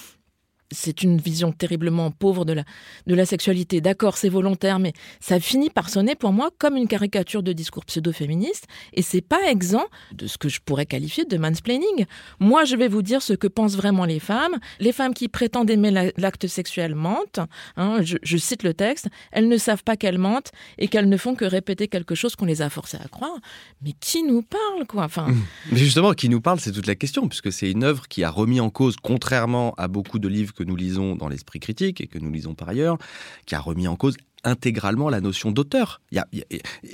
c'est 0.74 1.02
une 1.02 1.18
vision 1.18 1.52
terriblement 1.52 2.10
pauvre 2.10 2.44
de 2.44 2.52
la, 2.52 2.64
de 3.06 3.14
la 3.14 3.24
sexualité. 3.24 3.80
D'accord, 3.80 4.16
c'est 4.16 4.28
volontaire, 4.28 4.78
mais 4.78 4.92
ça 5.20 5.40
finit 5.40 5.70
par 5.70 5.88
sonner 5.88 6.14
pour 6.14 6.32
moi 6.32 6.50
comme 6.58 6.76
une 6.76 6.88
caricature 6.88 7.42
de 7.42 7.52
discours 7.52 7.84
pseudo-féministe, 7.84 8.66
et 8.92 9.02
c'est 9.02 9.20
pas 9.22 9.50
exempt 9.50 9.86
de 10.12 10.26
ce 10.26 10.36
que 10.38 10.48
je 10.48 10.60
pourrais 10.64 10.86
qualifier 10.86 11.24
de 11.24 11.36
mansplaining. 11.38 12.06
Moi, 12.40 12.64
je 12.64 12.76
vais 12.76 12.88
vous 12.88 13.02
dire 13.02 13.22
ce 13.22 13.32
que 13.32 13.46
pensent 13.46 13.76
vraiment 13.76 14.04
les 14.04 14.18
femmes. 14.20 14.56
Les 14.80 14.92
femmes 14.92 15.14
qui 15.14 15.28
prétendent 15.28 15.70
aimer 15.70 15.90
la- 15.90 16.10
l'acte 16.16 16.46
sexuel 16.46 16.94
mentent. 16.94 17.40
hein, 17.76 18.00
je, 18.02 18.36
cite 18.36 18.62
le 18.64 18.74
texte. 18.74 19.06
Elles 19.32 19.48
ne 19.48 19.56
savent 19.56 19.84
pas 19.84 19.96
qu'elles 19.96 20.18
mentent 20.18 20.50
et 20.78 20.88
qu'elles 20.88 21.08
ne 21.08 21.16
font 21.16 21.34
que 21.36 21.44
répéter 21.44 21.88
quelque 21.88 22.14
chose 22.14 22.34
qu'on 22.36 22.44
les 22.46 22.60
a 22.62 22.68
forcées 22.68 22.98
à 23.02 23.06
croire. 23.08 23.38
Mais 23.82 23.92
qui 24.00 24.22
nous 24.24 24.42
parle, 24.42 24.86
quoi 24.88 25.04
Enfin, 25.04 25.28
Mais 25.70 25.78
justement, 25.78 26.12
qui 26.12 26.28
nous 26.28 26.40
parle, 26.40 26.58
c'est 26.60 26.72
toute 26.72 26.86
la 26.88 26.96
question, 26.96 27.28
puisque 27.28 27.52
c'est 27.52 27.70
une 27.70 27.84
œuvre 27.84 28.08
qui 28.08 28.24
a 28.24 28.30
remis 28.30 28.60
en 28.60 28.70
cause, 28.70 28.96
contrairement 29.00 29.72
à 29.76 29.86
beaucoup 29.88 30.18
de 30.18 30.28
livres 30.28 30.52
que 30.52 30.63
nous 30.64 30.76
lisons 30.76 31.16
dans 31.16 31.28
l'esprit 31.28 31.60
critique 31.60 32.00
et 32.00 32.06
que 32.06 32.18
nous 32.18 32.30
lisons 32.30 32.54
par 32.54 32.68
ailleurs, 32.68 32.98
qui 33.46 33.54
a 33.54 33.60
remis 33.60 33.88
en 33.88 33.96
cause 33.96 34.16
intégralement 34.44 35.08
la 35.08 35.20
notion 35.20 35.50
d'auteur. 35.50 36.00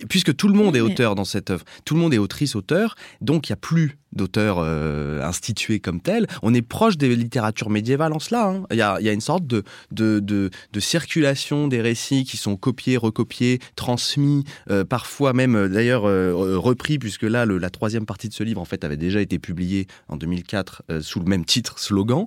Puisque 0.09 0.35
tout 0.37 0.49
le 0.49 0.55
monde 0.55 0.77
est 0.77 0.81
auteur 0.81 1.15
dans 1.15 1.25
cette 1.25 1.51
œuvre, 1.51 1.65
tout 1.85 1.95
le 1.95 2.01
monde 2.01 2.15
est 2.15 2.19
autrice-auteur, 2.19 2.95
donc 3.21 3.49
il 3.49 3.53
n'y 3.53 3.55
a 3.55 3.57
plus 3.57 3.99
d'auteur 4.13 4.57
euh, 4.59 5.23
institué 5.23 5.81
comme 5.81 6.01
tel. 6.01 6.27
On 6.43 6.53
est 6.55 6.63
proche 6.63 6.97
des 6.97 7.15
littératures 7.15 7.71
médiévales 7.71 8.13
en 8.13 8.19
cela. 8.19 8.49
hein. 8.49 8.63
Il 8.71 8.77
y, 8.77 8.83
a, 8.83 8.97
il 9.01 9.07
y 9.07 9.09
a 9.09 9.13
une 9.13 9.21
sorte 9.21 9.47
de, 9.47 9.63
de, 9.93 10.19
de, 10.21 10.51
de 10.73 10.81
circulation 10.81 11.69
des 11.69 11.81
récits 11.81 12.25
qui 12.25 12.37
sont 12.37 12.57
copiés, 12.57 12.97
recopiés, 12.97 13.59
transmis, 13.77 14.45
euh, 14.71 14.85
parfois 14.85 15.33
même 15.33 15.55
euh, 15.57 15.69
d'ailleurs 15.69 16.07
euh, 16.09 16.33
repris, 16.57 16.99
puisque 16.99 17.23
là, 17.23 17.45
le- 17.45 17.59
la 17.59 17.71
troisième 17.71 18.07
partie 18.07 18.29
de 18.29 18.35
ce 18.35 18.43
livre, 18.43 18.61
en 18.61 18.65
fait, 18.65 18.85
avait 18.85 18.97
déjà 18.97 19.21
été 19.21 19.39
publiée 19.39 19.87
en 20.09 20.17
2004 20.17 20.83
euh, 20.91 21.01
sous 21.01 21.21
le 21.21 21.27
même 21.27 21.45
titre, 21.45 21.79
slogan. 21.79 22.27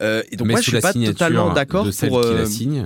Euh, 0.00 0.22
et 0.30 0.36
donc 0.36 0.48
Mais 0.48 0.54
moi, 0.54 0.60
je 0.60 0.70
suis 0.70 0.80
pas 0.80 0.92
totalement 1.12 1.46
d'accord 1.54 1.84
pour... 2.08 2.18
euh, 2.18 2.44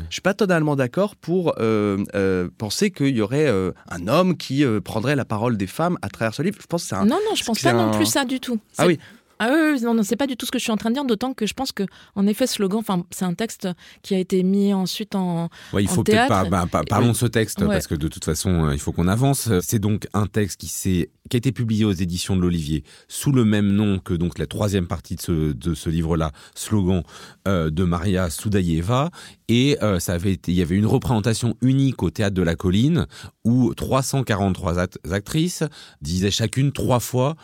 je 0.08 0.12
suis 0.14 0.22
pas 0.22 0.34
totalement 0.34 0.76
d'accord 0.76 1.16
pour 1.16 1.54
euh, 1.58 1.98
euh, 2.14 2.48
penser 2.58 2.90
qu'il 2.90 3.16
y 3.16 3.20
aurait 3.20 3.46
euh, 3.48 3.72
un 3.90 4.08
homme 4.08 4.36
qui 4.36 4.64
euh, 4.64 4.80
prendrait 4.80 5.16
la 5.16 5.24
parole 5.24 5.56
des 5.56 5.66
femmes 5.66 5.98
à 6.02 6.08
travers 6.08 6.34
ce 6.34 6.42
livre. 6.42 6.58
Je 6.60 6.66
pense 6.66 6.82
que 6.84 6.88
c'est 6.90 6.94
un... 6.94 7.04
non, 7.04 7.16
non, 7.28 7.34
je 7.34 7.44
pense 7.44 7.60
pas 7.60 7.72
non 7.72 7.90
plus 7.92 8.06
ça 8.06 8.24
du 8.24 8.35
tout. 8.40 8.58
Ah 8.78 8.86
oui. 8.86 8.98
Ah 9.38 9.50
oui, 9.52 9.80
non, 9.82 9.94
non, 9.94 10.02
c'est 10.02 10.16
pas 10.16 10.26
du 10.26 10.36
tout 10.36 10.46
ce 10.46 10.50
que 10.50 10.58
je 10.58 10.62
suis 10.64 10.72
en 10.72 10.76
train 10.76 10.88
de 10.90 10.94
dire, 10.94 11.04
d'autant 11.04 11.34
que 11.34 11.46
je 11.46 11.54
pense 11.54 11.72
que, 11.72 11.82
en 12.14 12.26
effet, 12.26 12.46
slogan, 12.46 12.78
enfin, 12.80 13.04
c'est 13.10 13.24
un 13.24 13.34
texte 13.34 13.68
qui 14.02 14.14
a 14.14 14.18
été 14.18 14.42
mis 14.42 14.72
ensuite 14.72 15.14
en. 15.14 15.48
Ouais, 15.72 15.82
il 15.82 15.88
faut 15.88 16.02
peut-être 16.04 16.28
pas. 16.28 16.44
bah, 16.44 16.66
bah, 16.70 16.82
parlons 16.88 17.08
de 17.08 17.16
ce 17.16 17.26
texte 17.26 17.60
Ouais. 17.60 17.68
parce 17.68 17.86
que 17.86 17.94
de 17.94 18.08
toute 18.08 18.24
façon, 18.24 18.66
euh, 18.66 18.72
il 18.74 18.78
faut 18.80 18.92
qu'on 18.92 19.08
avance. 19.08 19.48
C'est 19.60 19.78
donc 19.78 20.06
un 20.14 20.26
texte 20.26 20.60
qui 20.60 20.68
s'est 20.68 21.10
qui 21.28 21.36
a 21.36 21.38
été 21.38 21.50
publié 21.50 21.84
aux 21.84 21.90
éditions 21.92 22.36
de 22.36 22.40
l'Olivier 22.40 22.84
sous 23.08 23.32
le 23.32 23.44
même 23.44 23.72
nom 23.72 23.98
que 23.98 24.14
donc 24.14 24.38
la 24.38 24.46
troisième 24.46 24.86
partie 24.86 25.16
de 25.16 25.20
ce, 25.20 25.52
de 25.52 25.74
ce 25.74 25.90
livre-là, 25.90 26.30
slogan 26.54 27.02
euh, 27.48 27.68
de 27.68 27.82
Maria 27.82 28.30
Soudaïeva. 28.30 29.10
Et 29.48 29.76
euh, 29.82 29.98
ça 29.98 30.12
avait 30.14 30.32
été, 30.34 30.52
il 30.52 30.56
y 30.58 30.62
avait 30.62 30.76
une 30.76 30.86
représentation 30.86 31.56
unique 31.62 32.02
au 32.04 32.10
théâtre 32.10 32.34
de 32.36 32.42
la 32.42 32.54
Colline 32.54 33.06
où 33.44 33.74
343 33.74 34.78
act- 34.78 34.98
actrices 35.10 35.64
disaient 36.00 36.30
chacune 36.30 36.70
trois 36.72 37.00
fois 37.00 37.34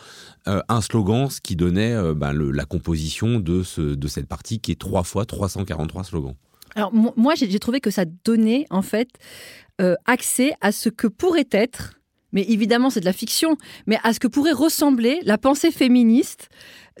euh, 0.47 0.61
un 0.69 0.79
slogan, 0.81 1.29
ce 1.29 1.41
qui 1.41 1.55
donnait 1.57 1.82
euh, 1.91 2.13
le- 2.33 2.51
la 2.51 2.65
composition 2.65 3.39
de, 3.39 3.63
ce, 3.63 3.81
de 3.81 4.07
cette 4.07 4.27
partie 4.27 4.59
qui 4.59 4.71
est 4.71 4.79
trois 4.79 5.03
fois 5.03 5.25
343 5.25 6.03
slogans. 6.03 6.35
Alors 6.75 6.93
mo- 6.93 7.13
moi, 7.17 7.35
j'ai 7.35 7.49
j'ai 7.51 7.59
trouvé 7.59 7.79
que 7.81 7.91
ça 7.91 8.05
donnait 8.23 8.65
en 8.69 8.81
fait 8.81 9.09
euh, 9.81 9.95
accès 10.05 10.53
à 10.61 10.71
ce 10.71 10.89
que 10.89 11.07
pourrait 11.07 11.47
être 11.51 11.93
mais 12.35 12.45
évidemment 12.49 12.89
c'est 12.89 12.99
de 12.99 13.05
la 13.05 13.13
fiction, 13.13 13.57
mais 13.85 13.99
à 14.01 14.11
ce 14.11 14.19
que 14.19 14.27
pourrait 14.27 14.53
ressembler 14.53 15.19
la 15.23 15.37
pensée 15.37 15.69
féministe 15.71 16.49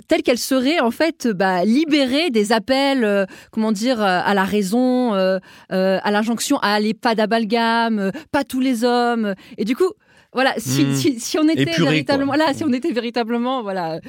telle 0.07 0.23
qu'elle 0.23 0.37
serait 0.37 0.79
en 0.79 0.91
fait 0.91 1.27
bah, 1.27 1.65
libérée 1.65 2.29
des 2.29 2.51
appels, 2.51 3.03
euh, 3.03 3.25
comment 3.51 3.71
dire, 3.71 4.01
euh, 4.01 4.21
à 4.23 4.33
la 4.33 4.43
raison, 4.43 5.13
euh, 5.13 5.39
à 5.69 6.11
l'injonction 6.11 6.57
à 6.59 6.73
aller 6.73 6.93
pas 6.93 7.15
d'abalgame, 7.15 8.11
pas 8.31 8.43
tous 8.43 8.59
les 8.59 8.83
hommes. 8.83 9.35
Et 9.57 9.65
du 9.65 9.75
coup, 9.75 9.89
voilà, 10.33 10.53
si, 10.57 10.83
hmm. 10.83 11.39
on 11.41 11.47
était 11.47 11.65
véritablement, 11.79 12.33
là, 12.33 12.53
si 12.53 12.63
on 12.63 12.73
était 12.73 12.91
véritablement, 12.91 13.61
voilà, 13.61 13.99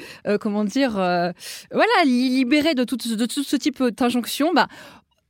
comment 0.41 0.63
dire, 0.63 0.93
voilà, 0.93 2.03
libéré 2.03 2.73
de 2.73 2.83
tout, 2.83 2.97
de 2.97 3.25
tout 3.27 3.43
ce 3.43 3.55
type 3.55 3.83
d'injonction, 3.83 4.51
bah, 4.55 4.67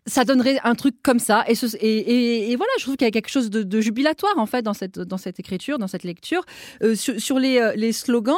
ça 0.06 0.24
donnerait 0.24 0.58
un 0.64 0.76
truc 0.76 0.96
comme 1.04 1.20
ça. 1.20 1.44
Et, 1.50 2.52
et, 2.52 2.56
voilà, 2.56 2.72
je 2.78 2.84
trouve 2.84 2.96
qu'il 2.96 3.06
y 3.06 3.10
a 3.10 3.12
quelque 3.12 3.30
chose 3.30 3.50
de, 3.50 3.82
jubilatoire 3.82 4.38
en 4.38 4.46
fait 4.46 4.62
dans 4.62 4.74
cette, 4.74 4.98
dans 4.98 5.18
cette 5.18 5.38
écriture, 5.38 5.80
dans 5.80 5.88
cette 5.88 6.06
lecture. 6.06 6.46
sur, 6.96 7.40
les, 7.40 7.74
les 7.76 7.92
slogans, 7.92 8.38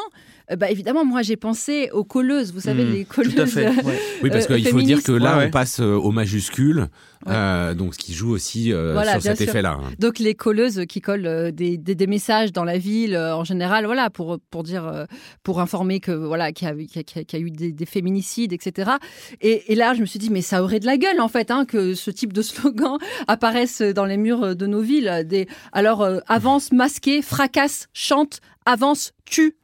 bah, 0.55 0.71
évidemment, 0.71 1.03
moi, 1.03 1.23
j'ai 1.23 1.35
pensé 1.35 1.89
aux 1.91 2.05
colleuses. 2.05 2.53
Vous 2.53 2.61
savez, 2.61 2.85
hmm, 2.85 2.91
les 2.93 3.05
colleuses. 3.05 3.57
Euh, 3.57 3.71
oui, 4.23 4.29
parce 4.29 4.47
qu'il 4.47 4.65
faut 4.67 4.81
dire 4.81 5.03
que 5.03 5.11
là, 5.11 5.39
on 5.45 5.49
passe 5.49 5.81
euh, 5.81 5.95
au 5.95 6.11
majuscule, 6.11 6.87
donc 7.25 7.95
ce 7.95 7.99
qui 7.99 8.13
joue 8.13 8.31
aussi 8.31 8.71
sur 8.71 9.21
cet 9.21 9.41
effet-là. 9.41 9.77
Hein. 9.81 9.91
Donc 9.99 10.19
les 10.19 10.35
colleuses 10.35 10.85
qui 10.87 11.01
collent 11.01 11.51
des, 11.51 11.77
des, 11.77 12.07
messages 12.07 12.53
dans 12.53 12.63
la 12.63 12.77
ville 12.77 13.17
en 13.17 13.43
général, 13.43 13.85
voilà, 13.85 14.09
pour 14.09 14.39
pour 14.49 14.63
dire, 14.63 15.05
pour 15.43 15.59
informer 15.59 15.99
que 15.99 16.11
voilà 16.11 16.53
qu'il 16.53 16.67
y, 16.67 16.99
y, 16.99 17.35
a 17.35 17.39
eu 17.39 17.51
des, 17.51 17.85
féminicides, 17.85 18.53
etc. 18.53 18.91
Et, 19.41 19.73
et, 19.73 19.75
là, 19.75 19.93
je 19.93 20.01
me 20.01 20.05
suis 20.05 20.19
dit, 20.19 20.29
mais 20.29 20.41
ça 20.41 20.63
aurait 20.63 20.79
de 20.79 20.85
la 20.85 20.97
gueule 20.97 21.19
en 21.19 21.27
fait, 21.27 21.51
hein, 21.51 21.65
que 21.65 21.93
ce 21.93 22.09
type 22.11 22.31
de 22.31 22.41
slogan 22.43 22.97
apparaisse 23.27 23.81
dans 23.81 24.05
les 24.05 24.17
murs 24.17 24.55
de 24.55 24.65
nos 24.65 24.81
villes. 24.81 25.23
Des, 25.25 25.47
alors 25.73 26.07
avance, 26.27 26.71
masqué, 26.71 27.21
fracasse, 27.21 27.89
chante, 27.93 28.39
avance, 28.65 29.11
tue 29.25 29.57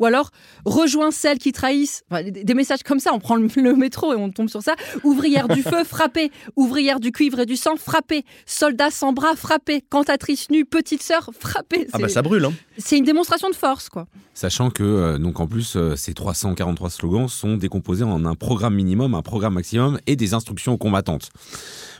ou 0.00 0.06
alors 0.06 0.30
rejoins 0.64 1.12
celles 1.12 1.38
qui 1.38 1.52
trahissent. 1.52 2.02
des, 2.10 2.54
messages 2.54 2.82
comme 2.82 2.98
ça, 2.98 3.12
on 3.14 3.20
prend 3.20 3.36
le, 3.36 3.74
métro 3.76 4.12
et 4.12 4.16
on 4.16 4.30
tombe 4.30 4.48
sur 4.48 4.62
ça. 4.62 4.74
Ouvrière 5.04 5.46
du 5.46 5.62
feu, 5.62 5.84
frappée. 5.84 6.32
Ouvrière 6.56 6.98
du 6.98 7.12
cuivre 7.12 7.38
et 7.40 7.46
du 7.46 7.56
sang, 7.56 7.76
frappée. 7.76 8.24
Soldat 8.46 8.90
sans 8.90 9.12
bras, 9.12 9.36
frappée. 9.36 9.84
Cantatrice 9.88 10.50
nue, 10.50 10.64
petite 10.64 11.02
sœur, 11.02 11.30
frappée. 11.38 11.86
Ah 11.92 11.98
bah 11.98 12.08
ça 12.08 12.22
brûle. 12.22 12.46
Hein. 12.46 12.52
C'est 12.78 12.98
une 12.98 13.04
démonstration 13.04 13.50
de 13.50 13.54
force, 13.54 13.88
quoi. 13.88 14.06
Sachant 14.34 14.70
que, 14.70 14.82
euh, 14.82 15.18
donc 15.18 15.38
en 15.38 15.46
plus, 15.46 15.76
euh, 15.76 15.96
ces 15.96 16.14
343 16.14 16.88
slogans 16.88 17.28
sont 17.28 17.56
décomposés 17.56 18.04
en 18.04 18.24
un 18.24 18.34
programme 18.34 18.74
minimum, 18.74 19.14
un 19.14 19.22
programme 19.22 19.54
maximum 19.54 19.98
et 20.06 20.16
des 20.16 20.32
instructions 20.32 20.78
combattantes. 20.78 21.30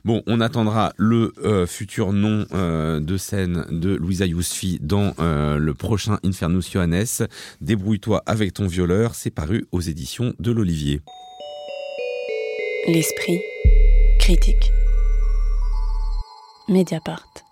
Bon, 0.04 0.23
on 0.26 0.40
attendra 0.40 0.92
le 0.97 1.33
euh, 1.45 1.66
futur 1.66 2.12
nom 2.12 2.47
de 2.50 3.16
scène 3.16 3.64
de 3.71 3.95
Louisa 3.95 4.26
Yousfi 4.26 4.78
dans 4.80 5.14
le 5.19 5.73
prochain 5.73 6.19
Infernus 6.25 6.71
Johannes. 6.71 7.28
Débrouille-toi 7.61 8.23
avec 8.26 8.54
ton 8.54 8.66
violeur, 8.66 9.14
c'est 9.14 9.30
paru 9.30 9.66
aux 9.73 9.80
éditions 9.80 10.35
de 10.38 10.52
l'Olivier. 10.52 11.00
L'esprit 12.87 13.40
critique. 14.19 14.73
Mediapart. 16.69 17.50